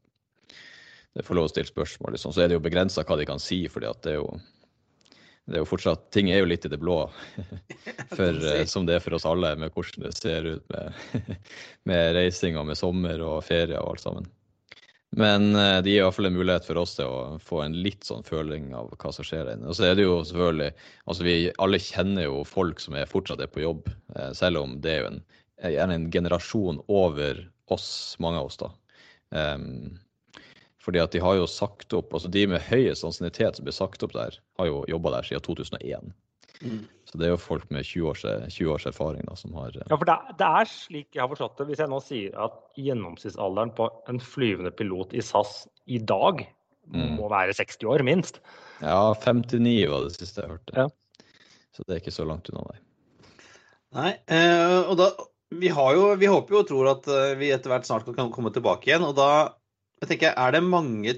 [1.15, 2.13] Det får lov å stille spørsmål.
[2.13, 2.33] Liksom.
[2.33, 4.41] Så er det jo begrensa hva de kan si, fordi at det er jo
[5.49, 7.01] det er jo fortsatt, Ting er jo litt i det blå,
[8.17, 11.39] for, eh, som det er for oss alle, med hvordan det ser ut med,
[11.91, 14.29] med reising og med sommer og ferie og alt sammen.
[15.17, 18.05] Men det gir i gir iallfall en mulighet for oss til å få en litt
[18.05, 19.71] sånn føling av hva som skjer der inne.
[19.71, 20.75] Og så er det jo selvfølgelig
[21.09, 23.89] Altså vi alle kjenner jo folk som er fortsatt er på jobb,
[24.19, 25.23] uh, selv om det er jo en,
[25.97, 27.41] en generasjon over
[27.73, 27.89] oss,
[28.21, 28.69] mange av oss, da.
[29.33, 29.97] Um,
[30.89, 34.05] fordi at de har jo sagt opp altså De med høyest ansiennitet som blir sagt
[34.07, 36.15] opp der, har jo jobba der siden 2001.
[36.65, 36.87] Mm.
[37.07, 39.97] Så det er jo folk med 20 års, 20 års erfaring da, som har Ja,
[39.97, 41.69] for det, det, er slik jeg har forstått det.
[41.69, 46.43] Hvis jeg nå sier at gjennomsnittsalderen på en flyvende pilot i SAS i dag
[46.89, 47.15] mm.
[47.21, 48.41] må være 60 år, minst.
[48.81, 50.75] Ja, 59 var det siste jeg hørte.
[50.87, 50.89] Ja.
[51.77, 52.81] Så det er ikke så langt unna, nei.
[53.99, 55.13] Nei, eh, og da
[55.49, 58.53] vi, jo, vi, håper jo og tror at eh, vi etter hvert snart kan komme
[58.53, 59.07] tilbake igjen.
[59.07, 59.31] Og da
[60.03, 61.17] jeg tenker er det mange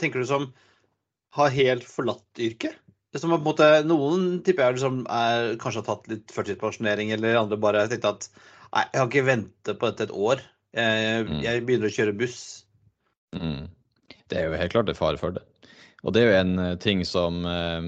[0.00, 0.48] tenker du som
[1.34, 2.80] har helt forlatt yrket?
[3.14, 7.38] som på en måte, Noen tipper jeg liksom er, kanskje har tatt litt førtidspensjonering, eller
[7.38, 10.42] andre bare tenkte at nei, jeg kan ikke vente på dette et år.
[10.74, 11.36] Jeg, mm.
[11.44, 12.40] jeg begynner å kjøre buss.
[13.38, 13.68] Mm.
[14.30, 15.44] Det er jo helt klart en fare for det.
[16.04, 17.86] Og det er jo en eh, ting som, eh,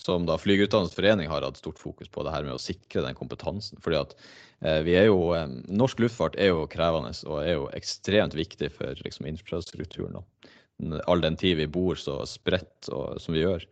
[0.00, 3.18] som da Flygerutdannelses forening har hatt stort fokus på, det her med å sikre den
[3.18, 3.82] kompetansen.
[3.84, 4.22] Fordi at eh,
[4.62, 5.32] vi er jo,
[5.66, 10.20] Norsk luftfart er jo krevende og er jo ekstremt viktig for liksom, infrastrukturen.
[10.20, 11.02] Da.
[11.10, 13.66] All den tid vi bor så spredt og, som vi gjør.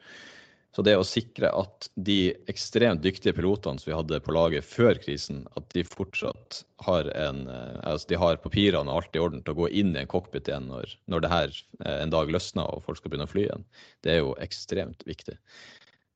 [0.70, 5.00] Så det å sikre at de ekstremt dyktige pilotene som vi hadde på laget før
[5.02, 9.42] krisen, at de fortsatt har en, eh, altså de har papirene og alt i orden
[9.42, 11.50] til å gå inn i en cockpit igjen når, når det her
[11.82, 13.66] eh, en dag løsner og folk skal begynne å fly igjen,
[14.06, 15.34] det er jo ekstremt viktig.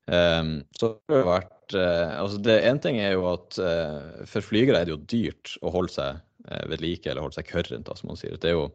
[0.05, 4.45] Um, så det har vært uh, altså det En ting er jo at uh, for
[4.45, 7.87] flygere er det jo dyrt å holde seg uh, ved like eller holde seg current,
[7.87, 8.37] da, som man sier.
[8.37, 8.67] Det er jo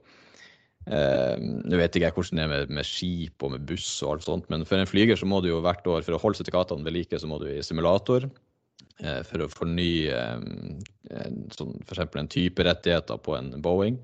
[0.89, 4.15] Eh, Nå vet ikke jeg hvordan det er med, med, skip og med buss og
[4.15, 6.41] alt sånt, men for en flyger så må du jo hvert år, for å holde
[6.41, 8.31] sertifikatene ved like, så må du i simulator.
[9.01, 12.03] For å fornye eh, sånn, f.eks.
[12.21, 13.97] en type rettigheter på en Boeing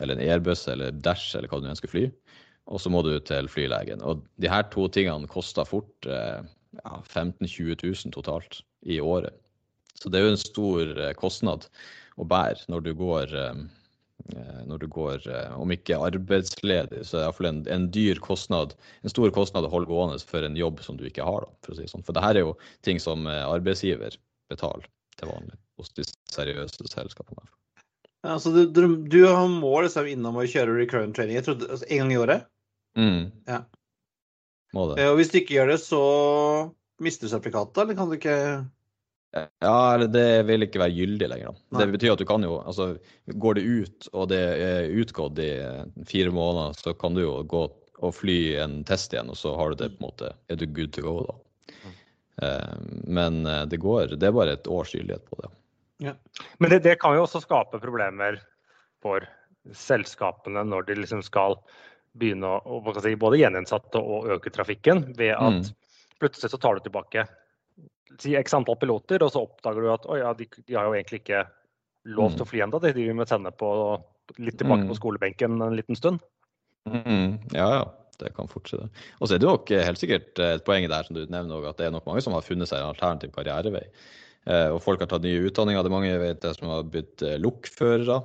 [0.00, 2.06] eller en Airbus eller Dash eller hva du ønsker fly.
[2.72, 4.00] Og så må du til flylegen.
[4.00, 6.40] Og de her to tingene koster fort eh,
[6.78, 9.34] ja, 15 000-20 000 totalt i året.
[9.94, 11.66] Så det er jo en stor eh, kostnad
[12.20, 13.60] å bære når du går eh,
[14.68, 18.74] når du går, eh, om ikke arbeidsledig, så er det iallfall en, en dyr kostnad,
[19.00, 21.46] en stor kostnad å holde gående for en jobb som du ikke har.
[21.46, 22.04] Da, for å si det sånn.
[22.06, 22.52] For det her er jo
[22.86, 24.18] ting som arbeidsgiver
[24.52, 27.48] betaler til vanlig hos de seriøse selskapene.
[28.20, 31.70] Ja, så du, du, du har mål liksom, innom å kjøre recurrent training jeg trodde,
[31.72, 32.48] altså, en gang i året?
[32.98, 33.20] Mm.
[33.48, 33.62] Ja.
[34.76, 35.02] Må det.
[35.10, 36.02] Og hvis du ikke gjør det, så
[37.02, 38.36] mister du sertifikatet, eller kan du ikke
[39.30, 41.58] ja, det vil ikke være gyldig lenger.
[41.70, 41.84] Da.
[41.84, 42.96] Det betyr at du kan jo altså
[43.30, 45.52] Går det ut, og det er utgått i
[46.10, 47.62] fire måneder, så kan du jo gå
[48.00, 50.66] og fly en test igjen, og så har du det på en måte Er du
[50.66, 51.36] good to go, da.
[51.84, 51.94] Mm.
[53.20, 55.50] Men eh, det går Det er bare et års gyldighet på det.
[56.08, 56.14] Ja.
[56.58, 58.40] Men det, det, kan jo også skape problemer
[59.04, 59.26] for
[59.76, 61.58] selskapene når de liksom skal
[62.18, 65.68] begynne å si, både gjeninnsatte og øke trafikken, ved at mm.
[66.22, 67.26] plutselig så tar du tilbake
[68.18, 70.96] si x antall piloter, og så oppdager du at oh ja, de, de, har jo
[70.96, 71.44] egentlig ikke
[72.10, 72.50] lov til å mm.
[72.50, 72.82] fly ennå.
[72.82, 73.70] De driver med å sende på
[74.38, 74.98] litt tilbake på mm.
[74.98, 76.22] skolebenken en liten stund.
[76.88, 77.88] Mm, ja, ja.
[78.20, 78.90] Det kan fortsette.
[79.16, 81.86] Og så er det nok helt sikkert et poeng der som du nevner, at det
[81.86, 83.86] er nok mange som har funnet seg en alternativ karrierevei.
[84.44, 85.80] Eh, og folk har tatt nye utdanninger.
[85.80, 88.18] Det er mange vet jeg, som har blitt eh, lokførere.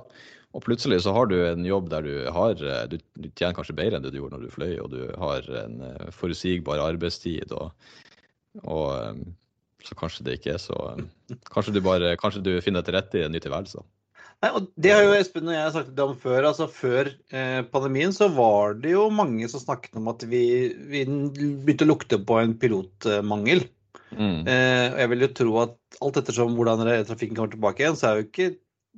[0.56, 2.56] Og plutselig så har du en jobb der du har
[2.88, 5.44] Du, du tjener kanskje bedre enn det du gjorde når du fløy, og du har
[5.60, 5.82] en
[6.16, 7.74] forutsigbar arbeidstid og,
[8.64, 9.20] og
[9.84, 10.78] så kanskje det ikke er så
[11.52, 13.84] Kanskje du bare, kanskje du finner til rette i en ny tilværelse.
[14.44, 16.48] Nei, og Det har jo Espen og jeg snakket om før.
[16.50, 20.42] altså Før eh, pandemien så var det jo mange som snakket om at vi,
[20.90, 23.64] vi begynte å lukte på en pilotmangel.
[24.12, 24.44] Mm.
[24.44, 28.10] Eh, og jeg vil jo tro at alt ettersom hvordan trafikken kommer tilbake igjen, så
[28.10, 28.50] er jo ikke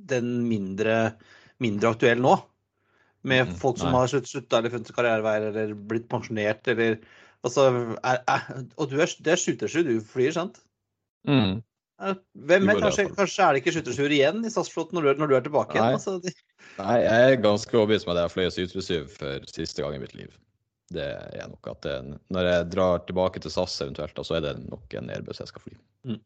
[0.09, 0.99] den mindre,
[1.63, 2.35] mindre aktuell nå.
[3.27, 3.99] Med mm, folk som Nei.
[3.99, 7.01] har slutta eller funnet karriereveier eller blitt pensjonert eller
[7.47, 7.69] Altså,
[8.03, 10.57] er, er, og du er, det er skytersju du flyr, sant?
[11.27, 11.61] Mm.
[11.99, 15.45] Hvem vet, kanskje, kanskje, er det ikke skyttersjuer igjen i SAS-flåten når, når, du er
[15.47, 15.95] tilbake igjen?
[15.95, 16.33] Altså, de...
[16.79, 20.01] Nei, jeg er ganske overbevist om at jeg fløy fløyet 737 for siste gang i
[20.03, 20.35] mitt liv.
[20.91, 21.95] Det er nok at det,
[22.33, 25.65] Når jeg drar tilbake til SAS eventuelt, så er det nok en Airbus jeg skal
[25.67, 25.75] fly.
[26.07, 26.21] Mm.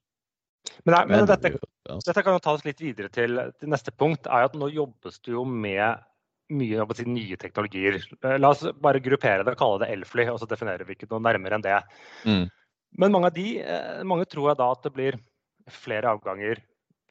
[0.83, 4.27] Men, nei, men, dette, dette, kan jo ta oss litt videre til, til, neste punkt.
[4.27, 6.03] er at Nå jobbes det jo med
[6.53, 7.99] mye si, nye teknologier.
[8.21, 11.09] Eh, la oss bare gruppere det og kalle det elfly, og så definerer vi ikke
[11.11, 11.79] noe nærmere enn det.
[12.27, 12.45] Mm.
[13.01, 15.19] Men mange av de, eh, mange tror jeg da at det blir
[15.71, 16.61] flere avganger,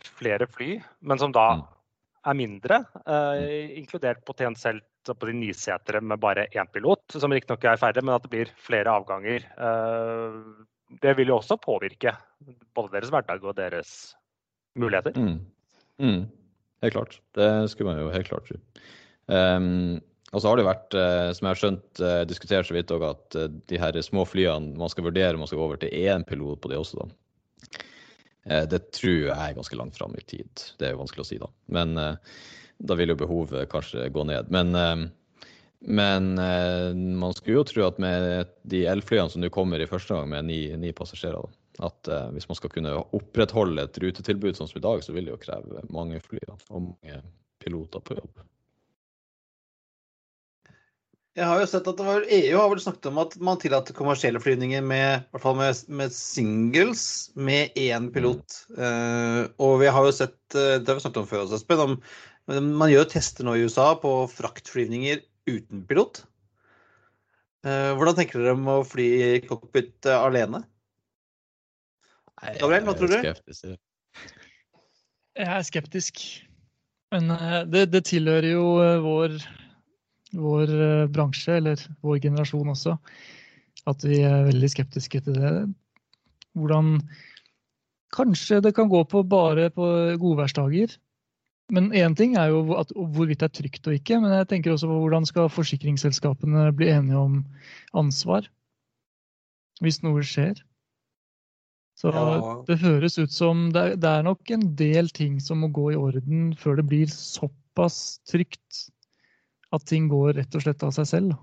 [0.02, 0.76] flere fly,
[1.08, 1.62] men som da mm.
[2.30, 2.82] er mindre.
[3.02, 8.14] Eh, inkludert potensielt på de nisetere med bare én pilot, som riktignok er færre, men
[8.14, 9.48] at det blir flere avganger.
[9.56, 10.36] Eh,
[11.00, 12.14] det vil jo også påvirke
[12.76, 14.14] både deres hverdag og deres
[14.78, 15.16] muligheter.
[15.16, 15.40] Mm.
[16.02, 16.22] Mm.
[16.82, 17.20] Helt klart.
[17.36, 18.58] Det skulle man jo helt klart tro.
[19.30, 20.00] Um,
[20.32, 23.02] og så har det vært, eh, som jeg har skjønt, eh, diskutert så vidt òg
[23.04, 25.92] at eh, de her små flyene man skal vurdere om man skal gå over til
[25.92, 27.18] én pilot på de også, da.
[28.42, 30.50] Det tror jeg er ganske langt fram i tid.
[30.80, 31.46] Det er jo vanskelig å si, da.
[31.70, 34.50] Men da vil jo behovet kanskje gå ned.
[34.50, 34.74] Men,
[35.82, 40.14] eh, men man skulle jo tro at med de elflyene som nå kommer i første
[40.14, 41.50] gang med ni, ni passasjerer,
[41.82, 45.34] at hvis man skal kunne opprettholde et rutetilbud sånn som i dag, så vil det
[45.34, 47.22] jo kreve mange fly og mange
[47.62, 48.42] piloter på jobb.
[51.32, 54.40] Jeg har jo sett at var, EU har vel snakket om at man tillater kommersielle
[54.42, 58.58] flyvninger med, hvert fall med, med singles med én pilot.
[58.74, 58.82] Mm.
[58.82, 61.80] Uh, og vi har jo sett, uh, det har vi snakket om før Espen,
[62.52, 66.22] om man gjør tester nå i USA på fraktflyvninger uten pilot.
[67.62, 70.64] Uh, hvordan tenker dere om å fly i cockpit alene?
[72.58, 73.18] Gabriel, hva tror du?
[75.38, 76.24] Jeg er skeptisk.
[77.14, 77.28] Men
[77.70, 78.64] det, det tilhører jo
[79.04, 79.36] vår
[80.32, 82.96] vår eh, bransje, eller vår generasjon også,
[83.90, 85.52] at vi er veldig skeptiske til det.
[86.58, 86.98] Hvordan
[88.12, 89.86] Kanskje det kan gå på bare på
[90.20, 90.90] godværsdager.
[91.70, 94.72] Men én ting er jo at, hvorvidt det er trygt og ikke, men jeg tenker
[94.72, 97.38] også på hvordan skal forsikringsselskapene bli enige om
[97.96, 98.48] ansvar
[99.82, 100.60] hvis noe skjer.
[101.98, 102.24] Så ja.
[102.66, 105.98] det høres ut som det, det er nok en del ting som må gå i
[105.98, 108.86] orden før det blir såpass trygt
[109.72, 111.36] at ting går rett og slett av seg selv.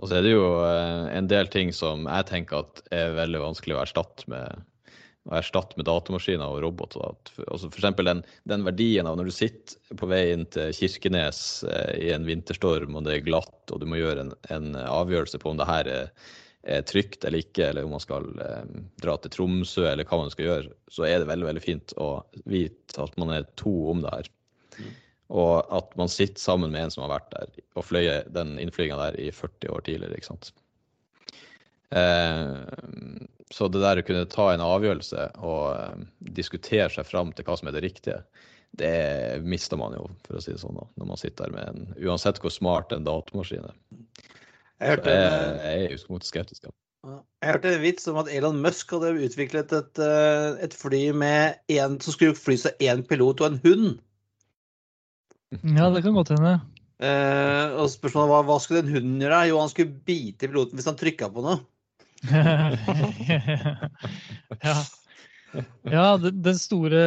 [0.00, 3.42] Og så er det jo eh, en del ting som jeg tenker at er veldig
[3.42, 4.62] vanskelig å erstatte med,
[5.30, 7.02] å erstatte med datamaskiner og roboter.
[7.46, 7.88] Altså F.eks.
[8.02, 12.26] Den, den verdien av når du sitter på vei inn til Kirkenes eh, i en
[12.26, 15.68] vinterstorm og det er glatt, og du må gjøre en, en avgjørelse på om det
[15.68, 16.10] her er,
[16.66, 20.34] er, trygt eller ikke, eller om man skal eh, dra til Tromsø eller hva man
[20.34, 22.10] skal gjøre, så er det veldig veldig fint å
[22.42, 24.32] vite at man er to om det her.
[24.80, 24.90] Mm.
[25.32, 28.98] Og at man sitter sammen med en som har vært der og fløyet den innflyginga
[29.06, 30.18] der i 40 år tidligere.
[30.18, 30.50] ikke sant?
[31.92, 36.04] Eh, så det der å kunne ta en avgjørelse og eh,
[36.38, 38.22] diskutere seg fram til hva som er det riktige,
[38.80, 42.06] det mister man jo, for å si det sånn, når man sitter der med en
[42.08, 43.74] Uansett hvor smart en datamaskin er.
[44.80, 46.64] Jeg, hørte, jeg, jeg er jo skeptisk.
[46.64, 47.18] Ja.
[47.42, 51.60] Jeg hørte en vits om at Elon Musk hadde utviklet et, eh, et fly med
[51.76, 53.88] en, som skulle fly seg én pilot og en hund.
[55.76, 56.56] Ja, det kan godt hende.
[57.02, 59.42] Eh, og spørsmålet var hva skulle den hunden gjøre?
[59.50, 61.58] Jo, han skulle bite piloten hvis han trykka på noe.
[64.62, 64.76] Ja.
[65.90, 67.02] ja, den store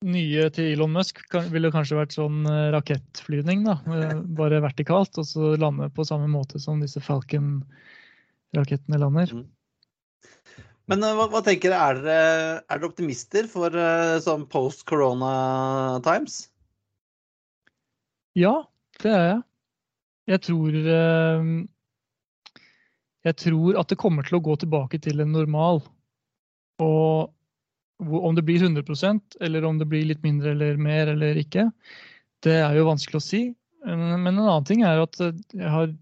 [0.00, 1.20] nye til Elon Musk
[1.52, 3.76] ville kanskje vært sånn eh, rakettflyvning, da.
[4.38, 9.34] Bare vertikalt, og så lande på samme måte som disse Falcon-rakettene lander.
[9.36, 9.44] Mm.
[10.90, 13.76] Men eh, hva, hva, tenker dere, er dere, er dere optimister for
[14.24, 16.46] sånn post corona times?
[18.38, 18.62] Ja,
[19.02, 19.40] det er jeg.
[20.30, 21.46] Jeg tror eh,
[23.26, 25.82] Jeg tror at det kommer til å gå tilbake til en normal.
[26.80, 27.32] Og
[28.00, 31.68] om det blir 100% eller om det blir litt mindre eller mer eller ikke,
[32.44, 33.42] det er jo vanskelig å si.
[33.84, 35.92] Men en annen ting er at jeg har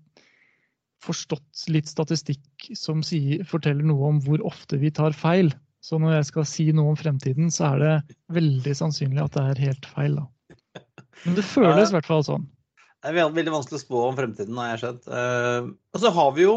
[1.02, 5.52] forstått litt statistikk som sier, forteller noe om hvor ofte vi tar feil.
[5.82, 9.44] Så når jeg skal si noe om fremtiden, så er det veldig sannsynlig at det
[9.44, 10.18] er helt feil.
[10.18, 10.26] da.
[11.24, 12.46] Men det føles i hvert fall sånn.
[12.98, 15.06] Det er veldig vanskelig å spå om fremtiden, har jeg skjønt.
[15.06, 16.54] Uh, og så har vi jo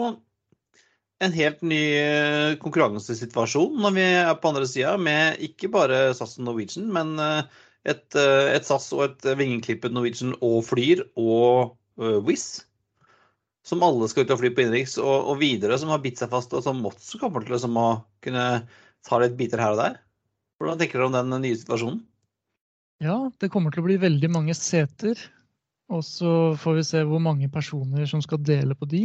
[1.21, 6.37] en helt ny eh, konkurransesituasjon når vi er på andre sida, med ikke bare SAS
[6.39, 7.45] og Norwegian, men uh,
[7.85, 11.77] et, et SAS og et vingeklippet Norwegian og Flyr og
[12.25, 12.63] Wizz.
[13.65, 16.31] Som alle skal ut og fly på innenriks, og, og videre som har bitt seg
[16.31, 17.85] fast, og som også kommer til å
[18.25, 18.45] kunne
[19.05, 19.99] ta litt biter her og der.
[20.61, 22.01] Hvordan tenker dere om den nye situasjonen?
[23.01, 25.17] Ja, det kommer til å bli veldig mange seter.
[25.91, 29.03] Og så får vi se hvor mange personer som skal dele på de.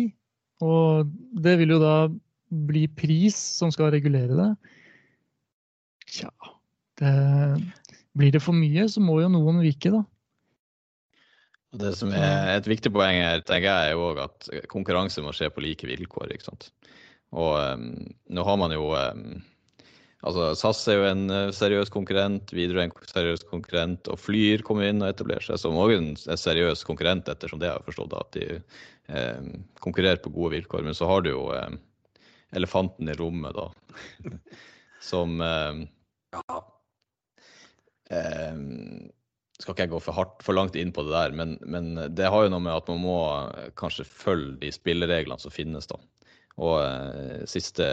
[0.65, 1.11] Og
[1.43, 1.97] det vil jo da
[2.47, 4.51] bli pris som skal regulere det.
[6.07, 6.31] Tja
[7.01, 7.15] det,
[8.17, 10.05] Blir det for mye, så må jo noen vike, da.
[11.77, 15.51] Det som er et viktig poeng her, tenker jeg, er jo at konkurranse må skje
[15.53, 16.33] på like vilkår.
[16.33, 16.71] ikke sant?
[17.37, 17.91] Og um,
[18.33, 19.43] nå har man jo um,
[20.27, 24.65] Altså, SAS er jo en uh, seriøs konkurrent, Widerøe er en seriøs konkurrent, og Flyr
[24.67, 28.33] kommer inn og etablerer seg som òg en seriøs konkurrent, ettersom det har forstått, at
[28.35, 29.51] de eh,
[29.85, 30.83] konkurrerer på gode vilkår.
[30.87, 31.77] Men så har du jo eh,
[32.59, 33.69] elefanten i rommet, da,
[35.11, 35.85] som eh,
[36.35, 36.59] ja,
[39.57, 42.29] skal ikke jeg gå for, hardt, for langt inn på det der, men, men, det
[42.31, 43.17] har jo noe med at man må
[43.79, 45.99] kanskje følge de spillereglene som finnes, da.
[46.57, 47.85] Og eh, siste,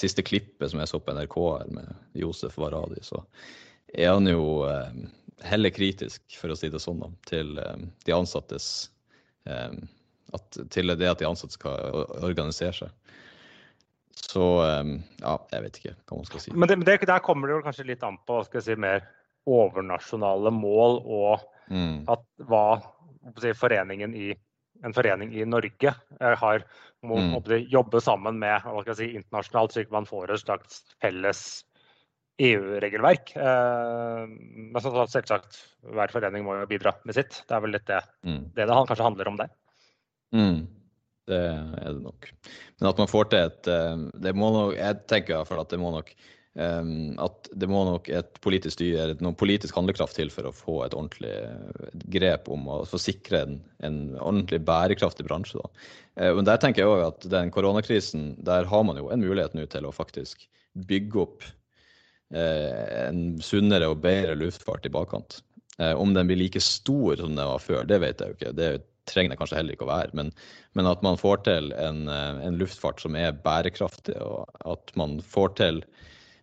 [0.00, 3.20] siste, klippet som jeg så på NRK her med Josef Varadi, så
[3.92, 5.02] er han jo eh,
[5.44, 8.88] heller kritisk, for å si det sånn, da, til eh, de ansattes
[9.50, 9.76] eh,
[10.34, 13.18] at, Til det at de ansatte skal organisere seg.
[14.16, 16.54] Så eh, ja, jeg vet ikke hva man skal si.
[16.56, 18.80] Men, det, men det, der kommer det jo kanskje litt an på skal jeg si,
[18.80, 19.04] mer
[19.44, 22.08] overnasjonale mål og mm.
[22.08, 22.64] at hva
[23.42, 24.32] si, foreningen i
[24.84, 26.64] en forening i Norge har
[27.04, 27.54] må mm.
[27.72, 28.64] jobbe sammen med
[28.96, 31.40] si, internasjonalt, slik man får et slags felles
[32.42, 33.34] EU-regelverk.
[33.36, 35.60] Eh, men så, selvsagt,
[35.94, 37.42] hver forening må jo bidra med sitt.
[37.46, 38.40] Det er vel litt det mm.
[38.56, 39.52] det, det kanskje handler om der.
[40.34, 40.64] Mm.
[41.30, 42.30] Det er det nok.
[42.80, 45.62] Men at man får til et eh, det må nok, Jeg tenker i hvert fall
[45.62, 46.10] at det må nok
[46.54, 50.94] at det må nok et politisk styre, noen politisk handlekraft til for å få et
[50.94, 51.32] ordentlig
[52.14, 55.58] grep om å sikre en, en ordentlig bærekraftig bransje.
[55.58, 55.88] Da.
[56.20, 59.56] Uh, men der tenker jeg også at den koronakrisen, der har man jo en mulighet
[59.58, 60.46] nå til å faktisk
[60.86, 61.46] bygge opp
[62.36, 65.40] uh, en sunnere og bedre luftfart i bakkant.
[65.80, 68.54] Uh, om den blir like stor som den var før, det vet jeg jo ikke.
[68.60, 68.72] Det
[69.10, 70.14] trenger det kanskje heller ikke å være.
[70.16, 70.30] Men,
[70.78, 75.56] men at man får til en, en luftfart som er bærekraftig, og at man får
[75.58, 75.82] til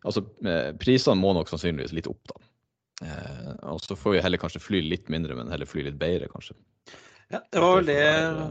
[0.08, 2.42] Altså, eh, prisene må nok sannsynligvis litt opp, da.
[3.02, 6.30] Eh, og så får vi heller kanskje fly litt mindre, men heller fly litt bedre,
[6.32, 6.58] kanskje.
[7.32, 8.42] Ja, det var vel det eh,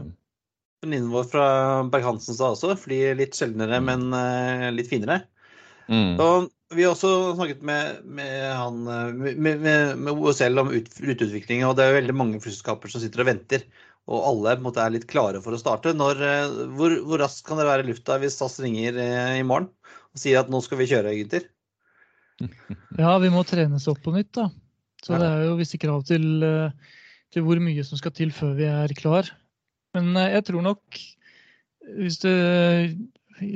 [0.81, 1.45] venninnen vår fra
[1.91, 2.73] Berg-Hansen sa også.
[2.79, 3.91] Fly litt sjeldnere, mm.
[3.91, 5.21] men uh, litt finere.
[5.91, 6.15] Mm.
[6.23, 8.79] Og vi har også snakket med, med, han,
[9.19, 13.65] med, med, OSL om ut, og det er veldig mange flyselskaper som sitter og venter.
[14.09, 15.91] Og alle måte, er litt klare for å starte.
[15.93, 16.23] Når,
[16.79, 18.97] hvor, hvor raskt kan dere være i lufta hvis SAS ringer
[19.35, 19.67] i morgen?
[20.11, 21.47] Og sier at nå skal vi kjøre, gutter?
[23.01, 24.49] Ja, vi må trenes opp på nytt, da.
[25.01, 26.97] Så det er jo visse krav til, eh,
[27.33, 29.29] til hvor mye som skal til før vi er klar.
[29.97, 31.01] Men eh, jeg tror nok
[31.97, 32.29] hvis du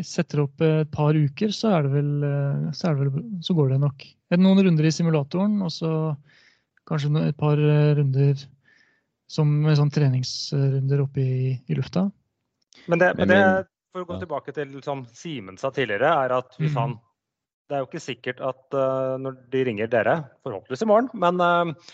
[0.01, 3.57] setter opp et par uker, så, er det vel, eh, så, er det vel, så
[3.57, 4.07] går det nok.
[4.35, 5.91] Noen runder i simulatoren, og så
[6.89, 8.41] kanskje et par runder
[9.31, 12.07] som sånn treningsrunder oppe i, i lufta.
[12.89, 13.39] Men det, men det,
[13.95, 16.81] for å gå tilbake til som Simen sa tidligere, er at hvis mm.
[16.81, 16.97] han
[17.65, 21.39] Det er jo ikke sikkert at uh, når de ringer dere, forhåpentligvis i morgen, men
[21.41, 21.93] uh,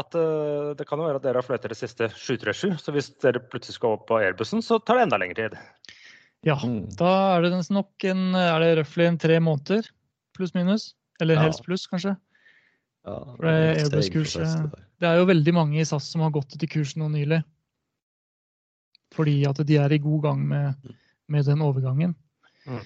[0.00, 2.80] at uh, det kan jo være at dere har fløyet deres siste 737.
[2.82, 5.92] Så hvis dere plutselig skal opp på Airbussen, så tar det enda lengre tid.
[6.48, 6.88] Ja, mm.
[6.98, 9.86] da er det nok en Er det røftlig en tre måneder,
[10.34, 10.88] pluss-minus?
[11.22, 11.44] Eller ja.
[11.44, 12.16] helst pluss, kanskje?
[13.06, 14.66] Ja, det, er
[14.98, 17.38] det er jo veldig mange i SAS som har gått etter kursen nå nylig.
[19.14, 20.98] Fordi at de er i god gang med mm
[21.32, 22.14] med den overgangen.
[22.68, 22.82] Mm.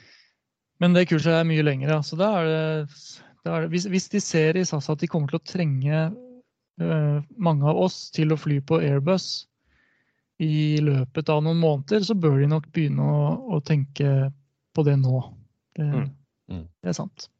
[0.82, 1.98] Men det kurset er mye lengre.
[2.04, 2.94] Så da er det,
[3.46, 6.00] da er det hvis, hvis, de ser i SAS at de kommer til å trenge
[6.82, 9.46] uh, mange av oss til å fly på Airbus
[10.42, 14.28] i løpet av noen måneder, så bør de nok begynne å, å tenke
[14.76, 15.22] på det nå.
[15.76, 16.10] Det, mm.
[16.52, 16.66] mm.
[16.84, 17.30] det er sant.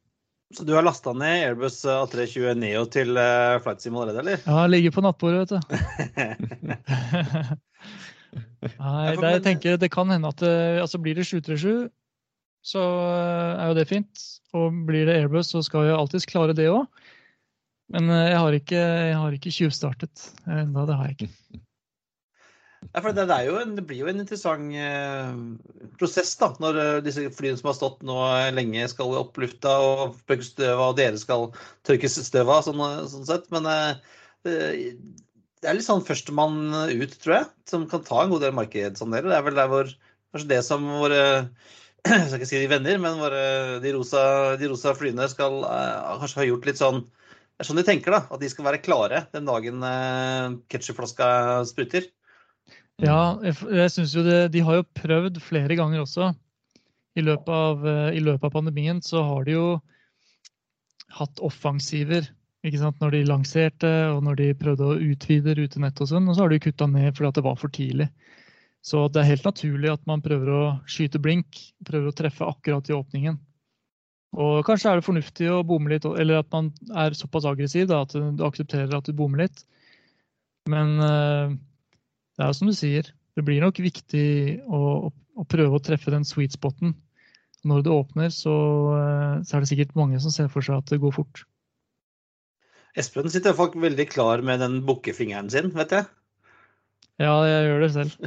[0.55, 4.43] Så du har lasta ned Airbus A320 Neo til uh, Flight Sim allerede, eller?
[4.47, 5.59] Ja, ligger på nattbordet, vet du.
[8.77, 11.87] Nei, det, jeg tenker det kan hende at eh, altså blir det 737,
[12.65, 14.25] så eh, er jo det fint.
[14.57, 16.87] Og blir det Airbus, så skal jeg alltids klare det òg.
[17.93, 20.85] Men eh, jeg har ikke, jeg har ikke tjuvstartet ennå.
[20.89, 21.31] Det har jeg ikke.
[22.93, 25.31] Ja, for det, jo en, det, blir jo en interessant eh,
[25.97, 28.17] prosess da, når disse flyene som har stått nå
[28.53, 30.13] lenge, skal opp lufta og
[30.45, 31.47] støv av, og dere skal
[31.89, 33.49] tørkes støv av, sånn, sånn, sett.
[33.51, 34.93] Men eh,
[35.61, 36.59] det er litt sånn førstemann
[36.91, 39.31] ut, tror jeg, som kan ta en god del markedsandeler.
[39.31, 39.89] Det er vel der hvor
[40.33, 41.21] kanskje det som våre
[42.07, 43.43] jeg skal ikke si de venner, men våre,
[43.83, 44.21] de, rosa,
[44.59, 48.13] de rosa flyene skal uh, kanskje ha gjort litt sånn Det er sånn de tenker,
[48.13, 48.21] da.
[48.31, 51.29] At de skal være klare den dagen uh, ketsjupflaska
[51.67, 52.05] sprutter.
[53.01, 56.31] Ja, jeg, jeg syns jo det De har jo prøvd flere ganger også.
[57.17, 59.67] I løpet, av, uh, I løpet av pandemien så har de jo
[61.17, 62.29] hatt offensiver.
[62.67, 66.27] Når de lanserte og når de prøvde å utvide rutenett og sånn.
[66.27, 68.09] Og så har de kutta ned fordi det var for tidlig.
[68.83, 71.59] Så det er helt naturlig at man prøver å skyte blink.
[71.87, 73.39] Prøver å treffe akkurat i åpningen.
[74.37, 78.03] Og kanskje er det fornuftig å bomme litt, eller at man er såpass aggressiv da,
[78.03, 79.63] at du aksepterer at du bommer litt.
[80.69, 81.55] Men uh,
[82.35, 83.07] det er jo som du sier,
[83.37, 84.27] det blir nok viktig
[84.67, 86.93] å, å prøve å treffe den sweet spoten.
[87.67, 88.55] Når det åpner, så,
[88.93, 91.47] uh, så, er det sikkert mange som ser for seg at det går fort.
[92.97, 96.05] Espen sitter faktisk veldig klar med den bukkefingeren sin, vet jeg.
[97.21, 98.13] Ja, jeg gjør det selv.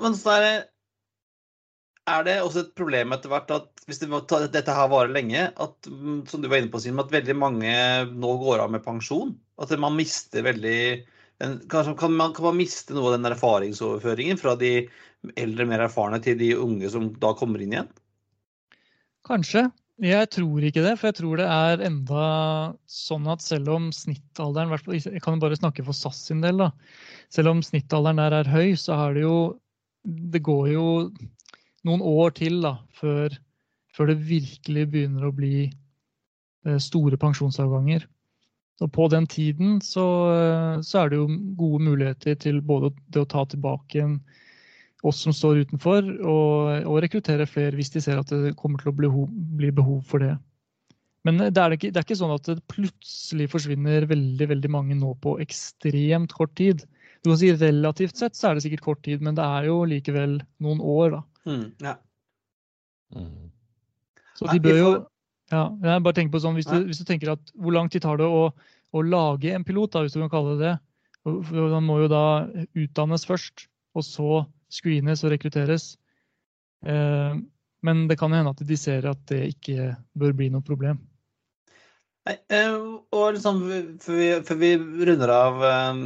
[0.00, 0.56] Men så er det
[2.10, 4.08] er det også et problem etter hvert at hvis det,
[4.54, 7.72] dette her varer lenge, at mm, som du var inne på, Sim, at veldig mange
[8.10, 9.34] nå går av med pensjon?
[9.60, 10.80] At man mister veldig
[11.40, 14.90] Kanskje kan man, kan man miste noe av den erfaringsoverføringen fra de
[15.40, 17.88] eldre, mer erfarne til de unge som da kommer inn igjen?
[19.30, 19.68] Kanskje.
[20.00, 22.22] Jeg tror ikke det, for jeg tror det er enda
[22.88, 26.70] sånn at selv om snittalderen Jeg kan bare snakke for SAS sin del, da.
[27.28, 29.36] Selv om snittalderen der er høy, så er det jo
[30.02, 30.86] Det går jo
[31.84, 33.34] noen år til da, før,
[33.92, 38.06] før, det virkelig begynner å bli eh, store pensjonsavganger.
[38.80, 41.28] Og på den tiden så, eh, så, er det jo
[41.60, 44.16] gode muligheter til både det å ta tilbake en,
[45.06, 48.92] oss som står utenfor, og, og, rekruttere flere hvis de ser at det kommer til
[48.92, 49.10] å bli,
[49.60, 50.34] bli behov for det.
[51.28, 54.96] Men det er, ikke, det er, ikke, sånn at det plutselig forsvinner veldig veldig mange
[54.96, 56.86] nå på ekstremt kort tid.
[57.20, 59.82] Du kan si Relativt sett så er det sikkert kort tid, men det er jo
[59.88, 61.18] likevel noen år.
[61.18, 61.50] da.
[61.50, 61.96] Mm, ja.
[63.16, 63.50] Mm.
[64.38, 64.92] Så de bør jo
[65.50, 68.04] ja, jeg bare tenker på sånn, hvis du, hvis du, tenker at Hvor lang tid
[68.04, 70.76] tar det å, å lage en pilot, da, hvis du kan kalle det det?
[71.26, 72.24] Han må jo da
[72.78, 73.66] utdannes først,
[73.98, 75.94] og så screenes og rekrutteres.
[76.86, 77.38] Eh,
[77.86, 81.00] men det kan hende at de ser at det ikke bør bli noe problem.
[82.28, 82.74] Nei, eh,
[83.16, 83.62] og liksom,
[84.04, 84.72] før, vi, før vi
[85.08, 86.00] runder av eh,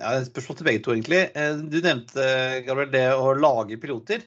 [0.00, 1.20] ja, Et spørsmål til begge to, egentlig.
[1.70, 2.30] Du nevnte
[2.66, 4.24] Gabriel, det å lage piloter.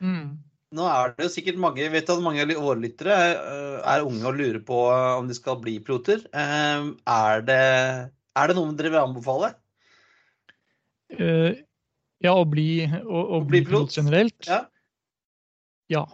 [0.00, 0.38] Mm.
[0.78, 2.60] Nå er det jo sikkert mange vet at mange eh,
[3.10, 4.78] er unge og lurer på
[5.18, 6.22] om de skal bli piloter.
[6.32, 7.64] Er det,
[8.38, 9.52] er det noe dere vil anbefale?
[11.10, 11.58] Uh,
[12.24, 14.48] ja, å bli, å, å bli, pilot generelt?
[14.48, 14.64] Ja.
[15.92, 16.04] ja,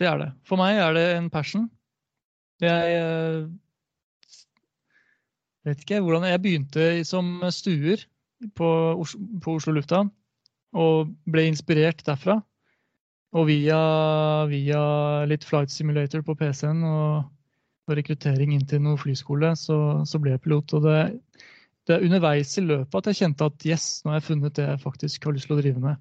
[0.00, 0.30] det er det.
[0.48, 1.66] For meg er det en passion.
[2.60, 3.48] Jeg
[5.64, 8.02] vet ikke hvordan Jeg begynte som stuer
[8.56, 8.68] på
[9.00, 10.10] Oslo, på Oslo lufthavn
[10.76, 12.40] og ble inspirert derfra.
[13.36, 13.78] Og via,
[14.50, 14.80] via,
[15.30, 17.28] litt flight simulator på PC-en og,
[17.86, 20.74] og, rekruttering inn til noen flyskole, så, så ble jeg pilot.
[20.78, 20.96] Og det,
[21.90, 24.66] det, er underveis i løpet at jeg kjente at yes, nå har jeg funnet det
[24.68, 26.00] jeg faktisk har lyst til å drive med.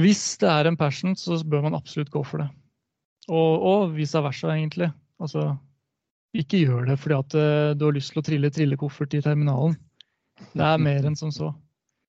[0.00, 2.50] Hvis det er en passion, så bør man absolutt gå for det.
[3.28, 4.90] Og, og vice versa, egentlig.
[5.22, 5.54] Altså,
[6.36, 9.76] ikke gjør det fordi at eh, du har lyst til å trille trillekoffert i terminalen.
[10.52, 11.52] Det er mer enn som så.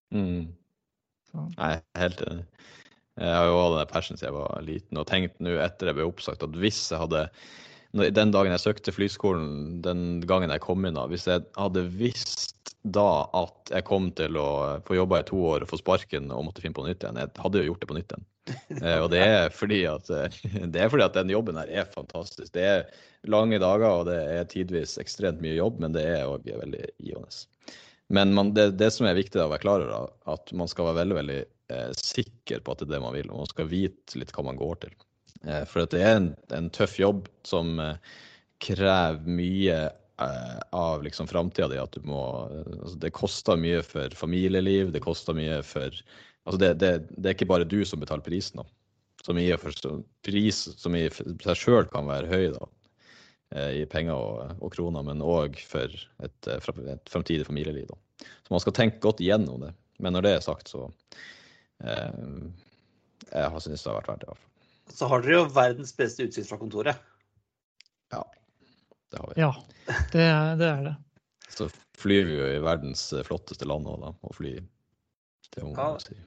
[0.08, 0.54] Mm.
[1.28, 1.42] så.
[1.58, 2.46] Nei, helt enig.
[3.20, 5.98] Jeg har jo hatt den passion siden jeg var liten, og tenkt nå etter jeg
[5.98, 7.26] ble oppsagt at hvis jeg hadde
[7.98, 12.56] Den dagen jeg søkte flyskolen, den gangen jeg kom inn, hvis jeg hadde visst
[12.88, 14.50] da at jeg kom til å
[14.88, 17.34] få jobba i to år og få sparken og måtte finne på nytt igjen, jeg
[17.44, 18.28] hadde jo gjort det på nytt igjen.
[18.78, 22.54] Eh, og det er fordi at, det er fordi at den jobben her er fantastisk.
[22.56, 22.88] Det er
[23.28, 27.44] lange dager, og det er tidvis ekstremt mye jobb, men det er òg veldig givende.
[28.14, 31.02] Men man, det, det, som er viktig å være klar over, at man skal være
[31.02, 34.22] veldig veldig eh, sikker på at det er det man vil, og man skal vite
[34.22, 34.96] litt hva man går til.
[35.46, 38.00] Eh, for det er en, en, tøff jobb som eh,
[38.64, 41.82] krever mye eh, av liksom framtida di.
[41.82, 42.24] At du må
[42.64, 45.94] altså Det koster mye for familieliv, det koster mye for
[46.48, 48.64] Altså det, det, det er ikke bare du som betaler prisen, da.
[49.26, 49.50] Som i,
[50.24, 52.70] pris som i seg sjøl kan være høy, da
[53.76, 55.92] i penger og, og kroner, men òg for
[56.24, 57.88] et, et framtidig familieliv.
[57.88, 58.28] Da.
[58.44, 59.70] Så man skal tenke godt igjennom det.
[60.04, 60.90] Men når det er sagt, så
[61.84, 62.12] Eh,
[63.32, 64.28] jeg syntes det har vært verdt det.
[64.28, 64.54] i hvert fall.
[64.98, 67.02] Så har dere jo verdens beste utsikt fra kontoret.
[68.14, 68.24] Ja,
[69.12, 69.42] det har vi.
[69.44, 69.52] Ja,
[70.14, 70.72] det er det.
[70.72, 70.96] Er det.
[71.54, 74.16] Så flyr vi jo i verdens flotteste land òg, da.
[74.26, 74.56] Og fly
[75.54, 75.92] til ja.
[76.02, 76.18] si.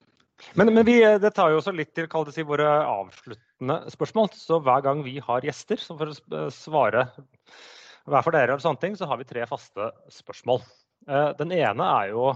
[0.56, 4.30] Men, men vi, det tar jo også litt til det si, våre avsluttende spørsmål.
[4.38, 6.14] Så hver gang vi har gjester som får
[6.54, 7.08] svare
[8.08, 10.62] hver for dere, eller sånne ting, så har vi tre faste spørsmål.
[11.08, 12.30] Eh, den ene er jo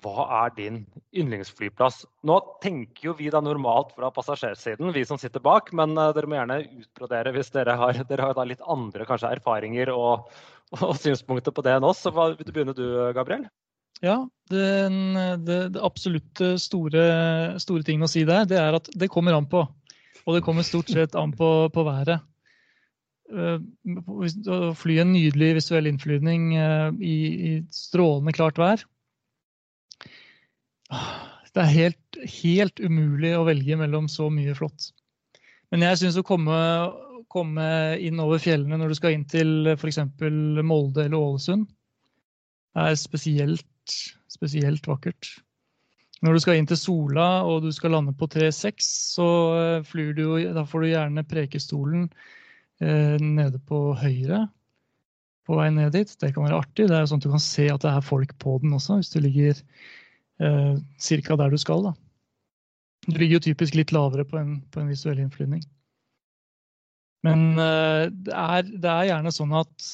[0.00, 0.78] hva er din
[1.16, 2.04] yndlingsflyplass?
[2.28, 6.30] Nå tenker jo vi da normalt fra passasjersiden, vi som sitter bak, men uh, dere
[6.30, 10.30] må gjerne utbrodere hvis dere har, dere har litt andre kanskje erfaringer og,
[10.80, 12.04] og, synspunkter på det enn oss.
[12.04, 12.86] Så hva, vil du begynne du,
[13.16, 13.44] Gabriel?
[14.00, 14.16] Ja,
[14.48, 15.12] den,
[15.44, 17.02] det, det, absolutt store,
[17.60, 19.66] store tingen å si der, det er at det kommer an på.
[20.24, 22.22] Og det kommer stort sett an på, på været.
[23.30, 27.18] Å fly en nydelig visuell innflyvning i,
[27.50, 28.86] i strålende klart vær
[31.54, 34.90] det er helt, helt, umulig å velge mellom så mye flott.
[35.70, 36.56] Men jeg syns å komme,
[37.30, 37.66] komme,
[38.02, 40.00] inn over fjellene når du skal inn til f.eks.
[40.66, 41.68] Molde eller Ålesund,
[42.78, 43.94] er spesielt,
[44.30, 45.30] spesielt vakkert.
[46.20, 50.12] Når du skal inn til Sola og du skal lande på 3.6, så eh, flyr
[50.18, 50.24] du,
[50.54, 52.10] da får du gjerne Prekestolen
[52.82, 54.44] eh, nede på høyre
[55.48, 56.12] på vei ned dit.
[56.20, 56.86] Det kan være artig.
[56.90, 59.12] Det er sånn at Du kan se at det er folk på den også, hvis
[59.14, 59.58] du ligger
[60.40, 60.76] eh,
[61.26, 61.36] ca.
[61.36, 61.84] der du skal.
[61.88, 61.94] Da.
[63.06, 65.62] Du ligger jo typisk litt lavere på en, på en visuell innflyvning.
[67.26, 69.90] Men eh, det, er, det, er, gjerne sånn at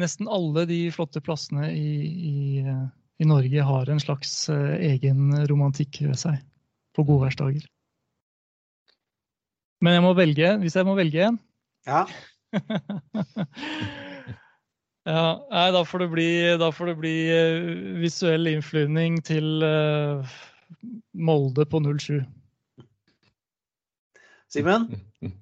[0.00, 1.94] nesten alle de flotte plassene i,
[2.30, 2.36] i,
[3.22, 6.38] i Norge har en slags eh, egen romantikk ved seg
[6.96, 7.66] på godværsdager.
[9.84, 11.40] Men jeg må velge, hvis jeg må velge en
[11.86, 12.06] ja.
[15.06, 16.28] Ja, nei, da får det bli,
[16.74, 17.66] får det bli uh,
[18.02, 20.36] visuell innflyvning til uh,
[21.14, 22.24] Molde på 07.
[24.52, 24.88] Simen?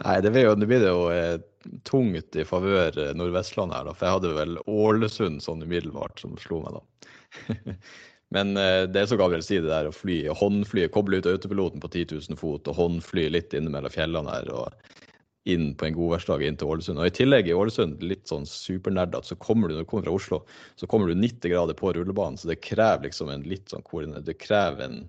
[0.00, 1.40] Nei, det blir, jo, det blir jo eh,
[1.84, 3.92] tungt i favør Nordvestland Nordvestlandet her, da.
[3.96, 7.74] For jeg hadde vel Ålesund sånn umiddelbart som slo meg, da.
[8.34, 11.82] Men eh, det er så Gabriel sier, det der å fly håndfly, koble ut autopiloten
[11.82, 14.48] på 10 000 fot og håndfly litt innimellom fjellene her.
[14.54, 14.99] og
[15.48, 17.00] inn på en god værsdag inn til Ålesund.
[17.00, 20.16] Og I tillegg i Ålesund, litt sånn supernerdete, så kommer du når du kommer fra
[20.18, 20.40] Oslo,
[20.76, 22.36] så kommer du 90 grader på rullebanen.
[22.40, 25.00] Så det krever liksom en litt sånn koordinert Det krever en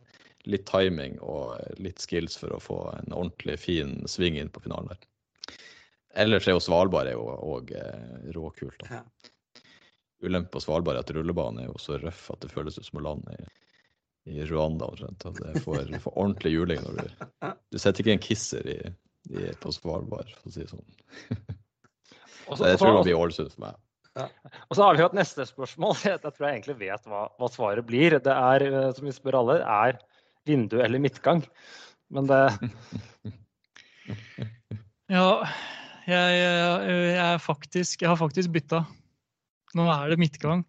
[0.50, 4.94] litt timing og litt skills for å få en ordentlig fin sving inn på finalen
[4.94, 5.04] der.
[6.24, 8.88] Ellers er jo Svalbard òg eh, råkult.
[8.88, 9.04] da.
[10.22, 13.00] Ulempe på Svalbard er at rullebanen er jo så røff at det føles ut som
[13.00, 13.46] å lande i,
[14.34, 15.24] i Rwanda omtrent.
[15.40, 17.24] Det får, får ordentlig juling når du
[17.72, 18.78] Du setter ikke en kisser i
[19.30, 20.86] de er på Svalbard, for å si det sånn.
[22.52, 23.80] Også, jeg tror det blir Ålesund for meg.
[24.18, 24.26] Ja.
[24.68, 25.94] Og så har vi jo et neste spørsmål.
[26.10, 28.18] Jeg tror jeg egentlig vet hva, hva, svaret blir.
[28.20, 30.02] Det er, eh, som vi spør alle, er
[30.48, 31.46] vindu eller midtgang.
[32.12, 32.42] Men det
[35.12, 35.44] Ja,
[36.08, 38.82] jeg, jeg, jeg, faktisk, jeg har faktisk bytta.
[39.78, 40.66] Nå er det midtgang.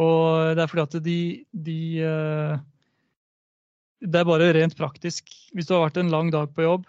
[0.00, 1.20] Og det er fordi at de,
[1.52, 2.54] de eh,
[4.00, 5.30] Det er bare rent praktisk.
[5.54, 6.88] Hvis du har vært en lang dag på jobb,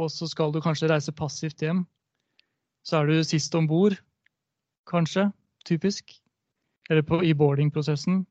[0.00, 1.84] og så skal du kanskje reise passivt hjem.
[2.86, 3.98] Så er du sist om bord,
[4.88, 5.28] kanskje.
[5.68, 6.14] Typisk.
[6.90, 8.22] Eller på, i boardingprosessen.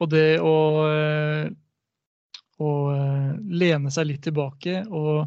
[0.00, 0.54] Og det å,
[0.88, 1.50] eh,
[2.62, 3.32] å eh,
[3.62, 5.26] lene seg litt tilbake og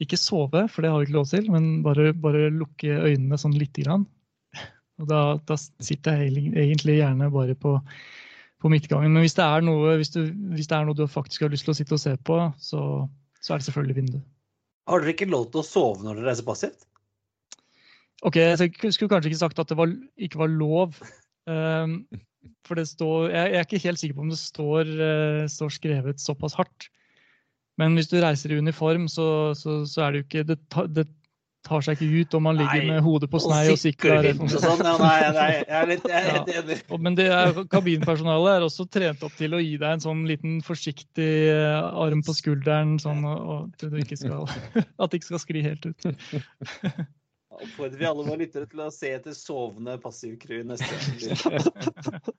[0.00, 3.58] ikke sove, for det har vi ikke lov til, men bare, bare lukke øynene sånn
[3.58, 4.06] lite grann.
[5.00, 7.74] Og da, da, sitter jeg egentlig gjerne bare på,
[8.60, 9.12] på midtgangen.
[9.12, 10.22] Men hvis det, noe, hvis, du,
[10.54, 12.82] hvis det, er noe, du, faktisk har lyst til å sitte og se på, så,
[13.40, 14.26] så er det selvfølgelig vinduet.
[14.90, 16.86] Har dere ikke lov til å sove når dere reiser passivt?
[18.26, 20.98] Ok, så Jeg skulle kanskje ikke sagt at det var, ikke var lov.
[21.48, 22.02] Um,
[22.66, 25.72] for det står, jeg, jeg, er ikke helt sikker på om det står, uh, står,
[25.76, 26.90] skrevet såpass hardt.
[27.80, 30.58] Men hvis du reiser i uniform, så, så, så er det jo ikke det,
[30.96, 31.06] det,
[31.66, 34.30] tar seg ikke ut om man ligger nei, med hodet på snei og sikler.
[34.52, 36.78] Sånn, ja, nei, nei, jeg er litt jeg er helt enig.
[36.80, 40.24] Ja, men det er, kabinpersonalet er også trent opp til å gi deg en sånn
[40.28, 44.48] liten forsiktig eh, arm på skulderen, sånn at, du ikke skal,
[45.02, 46.10] at det ikke skal skli helt ut.
[47.60, 52.30] Oppfordrer vi alle våre lyttere til å se etter sovende passivcrew neste gang.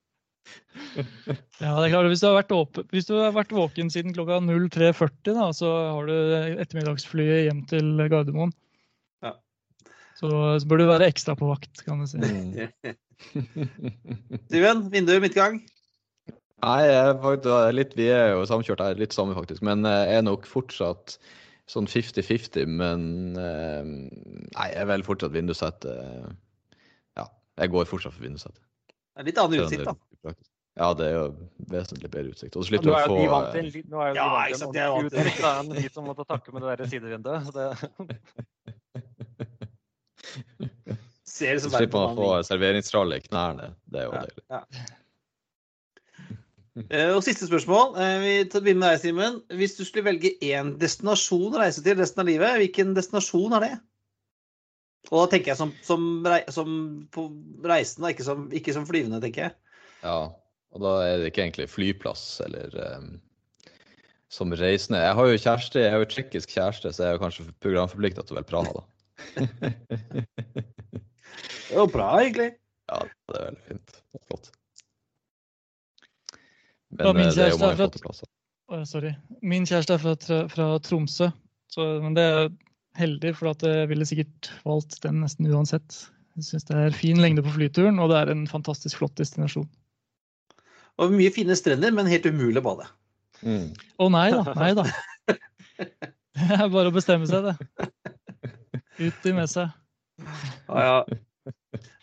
[1.61, 2.09] Ja, det er klart.
[2.09, 6.09] Hvis du, har vært åpen, hvis du har vært våken siden klokka 03.40, så har
[6.09, 6.15] du
[6.63, 8.51] ettermiddagsflyet hjem til Gardermoen.
[10.21, 10.29] Så,
[10.61, 12.21] så burde du være ekstra på vakt, kan du si.
[14.47, 15.61] Steven, vindu, midtgang?
[16.61, 19.63] Nei, jeg, litt, vi er jo samkjørt her, litt samme faktisk.
[19.65, 21.17] Men jeg er nok fortsatt
[21.71, 22.69] sånn 50-50.
[22.69, 23.01] Men
[23.39, 25.89] eh, nei, jeg er vel fortsatt vindussett.
[25.89, 26.29] Eh,
[27.17, 27.25] ja,
[27.63, 28.61] jeg går fortsatt for vindussett.
[28.91, 30.37] Det er litt annen utsikt, da.
[30.79, 31.23] Ja, det er jo
[31.73, 32.55] vesentlig bedre utsikt.
[32.55, 33.73] Og så slipper du å få Nå er jo de vant til,
[34.15, 37.49] ja, en utsikt enn de som måtte takke med det der sidevinduet.
[37.49, 38.45] Så det...
[41.41, 43.71] Ser det som så slipper man å få serveringsrolle i knærne.
[43.89, 44.43] Det er jo ja, deilig.
[44.53, 44.61] Ja.
[46.71, 47.95] Uh, og siste spørsmål.
[47.97, 49.39] Uh, vi begynner med deg, Simen.
[49.59, 53.65] Hvis du skulle velge én destinasjon å reise til resten av livet, hvilken destinasjon er
[53.65, 53.73] det?
[55.09, 56.05] Og da tenker jeg som, som,
[56.53, 56.77] som
[57.11, 57.25] på
[57.67, 59.57] reisende, ikke som, ikke som flyvende, tenker jeg.
[60.05, 60.19] Ja.
[60.71, 63.09] Og da er det ikke egentlig flyplass eller um,
[64.31, 65.01] som reisende.
[65.03, 68.23] Jeg har jo kjæreste, jeg har jo tsjekkisk kjæreste, så jeg er jo kanskje programforplikta
[68.23, 68.83] til å velge Praha, da.
[71.69, 72.49] det var bra, egentlig.
[72.91, 72.99] Ja,
[73.31, 73.95] det er veldig fint.
[73.95, 74.51] Det er flott.
[76.91, 78.31] Men eh, det er jo mange flotte plasser.
[78.87, 79.11] Sorry.
[79.43, 81.27] Min kjæreste er fra, fra Tromsø,
[81.71, 82.49] så, men det er
[82.99, 85.97] heldig, for at jeg ville sikkert valgt den nesten uansett.
[86.39, 89.67] Jeg syns det er fin lengde på flyturen, og det er en fantastisk flott destinasjon.
[91.01, 92.87] Og mye fine strender, men helt umulig å bade.
[93.41, 93.67] Å mm.
[93.97, 94.43] oh, nei da.
[94.55, 94.87] Nei da.
[96.41, 97.89] Det er bare å bestemme seg, det.
[99.01, 99.65] Ut i messa.
[100.67, 101.21] Ja, ja.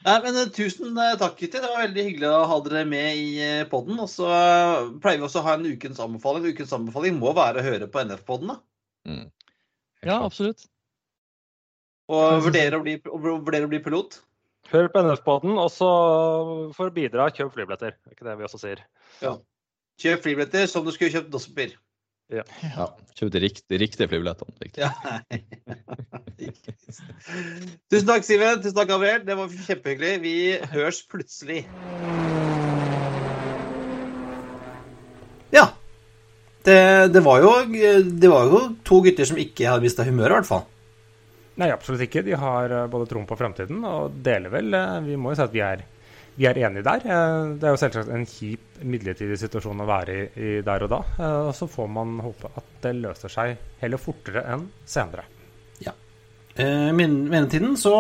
[0.07, 1.59] Nei, men eh, Tusen eh, takk, Kitty.
[1.61, 3.29] Det var veldig hyggelig å ha dere med i
[3.71, 3.99] podden.
[3.99, 4.01] poden.
[4.05, 4.29] Og så
[5.03, 6.49] pleier vi også å ha en ukens anbefaling.
[6.53, 8.59] Ukens anbefaling må være å høre på NF-poden, da.
[9.09, 9.27] Mm.
[10.07, 10.69] Ja, absolutt.
[12.09, 14.23] Og vurdere å bli, vurdere å bli pilot.
[14.69, 15.89] Hør på NF-poden, og så
[16.77, 17.97] for å bidra, kjøp flybilletter.
[17.97, 18.83] Det er ikke det vi også sier.
[19.25, 19.35] Ja.
[20.01, 21.77] Kjøp flybilletter som du skulle kjøpt dosspapir.
[22.29, 22.43] Ja.
[22.61, 22.87] ja.
[23.16, 24.68] Kjøp de riktige, riktige flybillettene.
[24.76, 24.91] Ja.
[27.89, 28.61] Tusen takk, Siven.
[28.61, 29.22] Tusen takk, Gabriel.
[29.24, 30.12] Det var kjempehyggelig.
[30.22, 30.35] Vi
[30.74, 31.62] høres plutselig.
[35.55, 35.70] Ja.
[36.68, 36.81] Det,
[37.14, 40.51] det, var jo, det var jo to gutter som ikke hadde mista humøret, i hvert
[40.51, 40.66] fall.
[41.59, 42.26] Nei, absolutt ikke.
[42.26, 45.47] De har eh, både troen på fremtiden og deler vel eh, Vi må jo si
[45.49, 45.83] at vi er
[46.39, 47.03] vi er enige der.
[47.03, 51.01] Eh, det er jo selvsagt en kjip midlertidig situasjon å være i, der og da.
[51.18, 55.26] Eh, og så får man håpe at det løser seg heller fortere enn senere.
[55.82, 55.95] Ja.
[56.59, 57.95] I mellomtiden så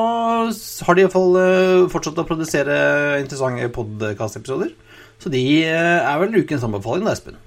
[0.86, 1.36] har de iallfall
[1.92, 2.78] fortsatt å produsere
[3.22, 4.72] interessante podkast-episoder.
[5.18, 7.38] Så de er vel ukens anbefaling, da, Espen?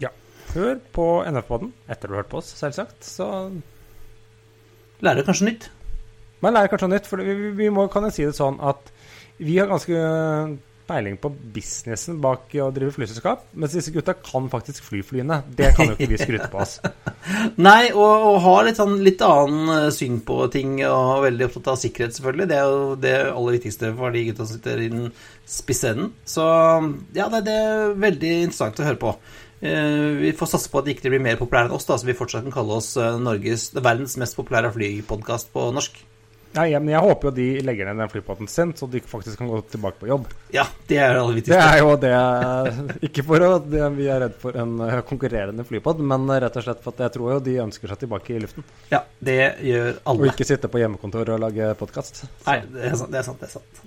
[0.00, 0.12] Ja.
[0.54, 3.04] Hør på NF-poden etter du har hørt på oss, selvsagt.
[3.04, 3.28] Så
[5.04, 5.70] Lærer kanskje nytt?
[6.44, 8.90] Man lærer kanskje nytt, for vi, vi må, kan jo si det sånn at
[9.40, 10.00] vi har ganske
[10.90, 15.40] peiling på businessen bak å drive flyselskap, mens disse gutta kan faktisk fly flyene.
[15.56, 16.78] Det kan jo ikke vi skryte på oss.
[17.68, 21.72] Nei, og, og har litt, sånn, litt annen eh, syn på ting, og veldig opptatt
[21.74, 22.48] av sikkerhet, selvfølgelig.
[22.50, 25.06] Det er jo det aller viktigste for de gutta som sitter i den
[25.50, 26.10] spisse enden.
[26.28, 26.48] Så
[27.14, 29.14] ja, det, det, er veldig interessant å høre på.
[29.60, 32.08] Eh, vi får satse på at de ikke blir mer populære enn oss, da, så
[32.08, 36.02] vi fortsatt kan kalle oss eh, Norges, verdens mest populære flypodkast på norsk.
[36.50, 39.50] Ja, men jeg håper jo de legger ned den flyplassen sin, så de faktisk kan
[39.50, 40.24] gå tilbake på jobb.
[40.50, 41.60] Ja, det er det aller viktigste.
[41.60, 46.02] Det er jo det Ikke for at vi er redd for en eh, konkurrerende flypod,
[46.02, 48.66] men rett og slett for at jeg tror jo de ønsker seg tilbake i luften.
[48.90, 49.38] Ja, det
[49.68, 50.24] gjør alle.
[50.26, 52.24] Og ikke sitte på hjemmekontor og lage podkast.
[52.48, 53.40] Nei, det er, sant, det er sant.
[53.44, 53.86] Det er sant.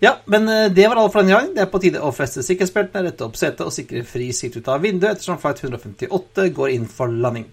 [0.00, 1.54] Ja, men eh, det var alt for denne gang.
[1.54, 4.72] Det er på tide å feste sikkerhetsbeltene, rette opp setet og sikre fri sikt ut
[4.72, 7.46] av vinduet ettersom flight 158 går inn for landing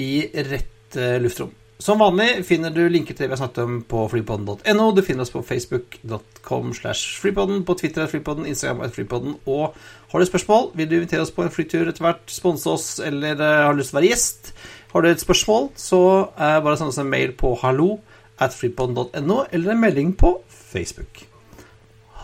[0.00, 0.10] i
[0.46, 1.50] rett uh, luftrom.
[1.78, 4.86] Som vanlig finner du linker til det vi har snakket om på flypodden.no.
[4.96, 9.36] Du finner oss på facebook.com slash flypodden, på Twitter at flypodden, Instagram at flypodden.
[9.44, 9.76] Og
[10.12, 13.36] har du spørsmål, vil du invitere oss på en flytur etter hvert, sponse oss, eller
[13.36, 14.52] har har lyst til å være gjest,
[14.94, 16.00] har du et spørsmål, så
[16.40, 17.98] er bare send oss en mail på hallo
[18.40, 21.26] at flypodden.no, eller en melding på Facebook.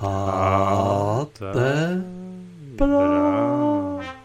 [0.01, 2.03] Ha det
[2.81, 4.22] bra.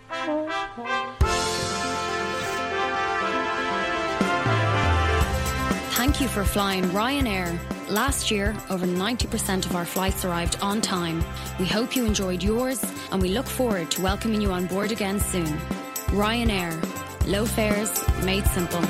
[6.18, 7.60] Thank you for flying Ryanair.
[7.92, 11.24] Last year, over 90% of our flights arrived on time.
[11.60, 15.20] We hope you enjoyed yours and we look forward to welcoming you on board again
[15.20, 15.60] soon.
[16.08, 16.74] Ryanair.
[17.28, 18.82] Low fares made simple.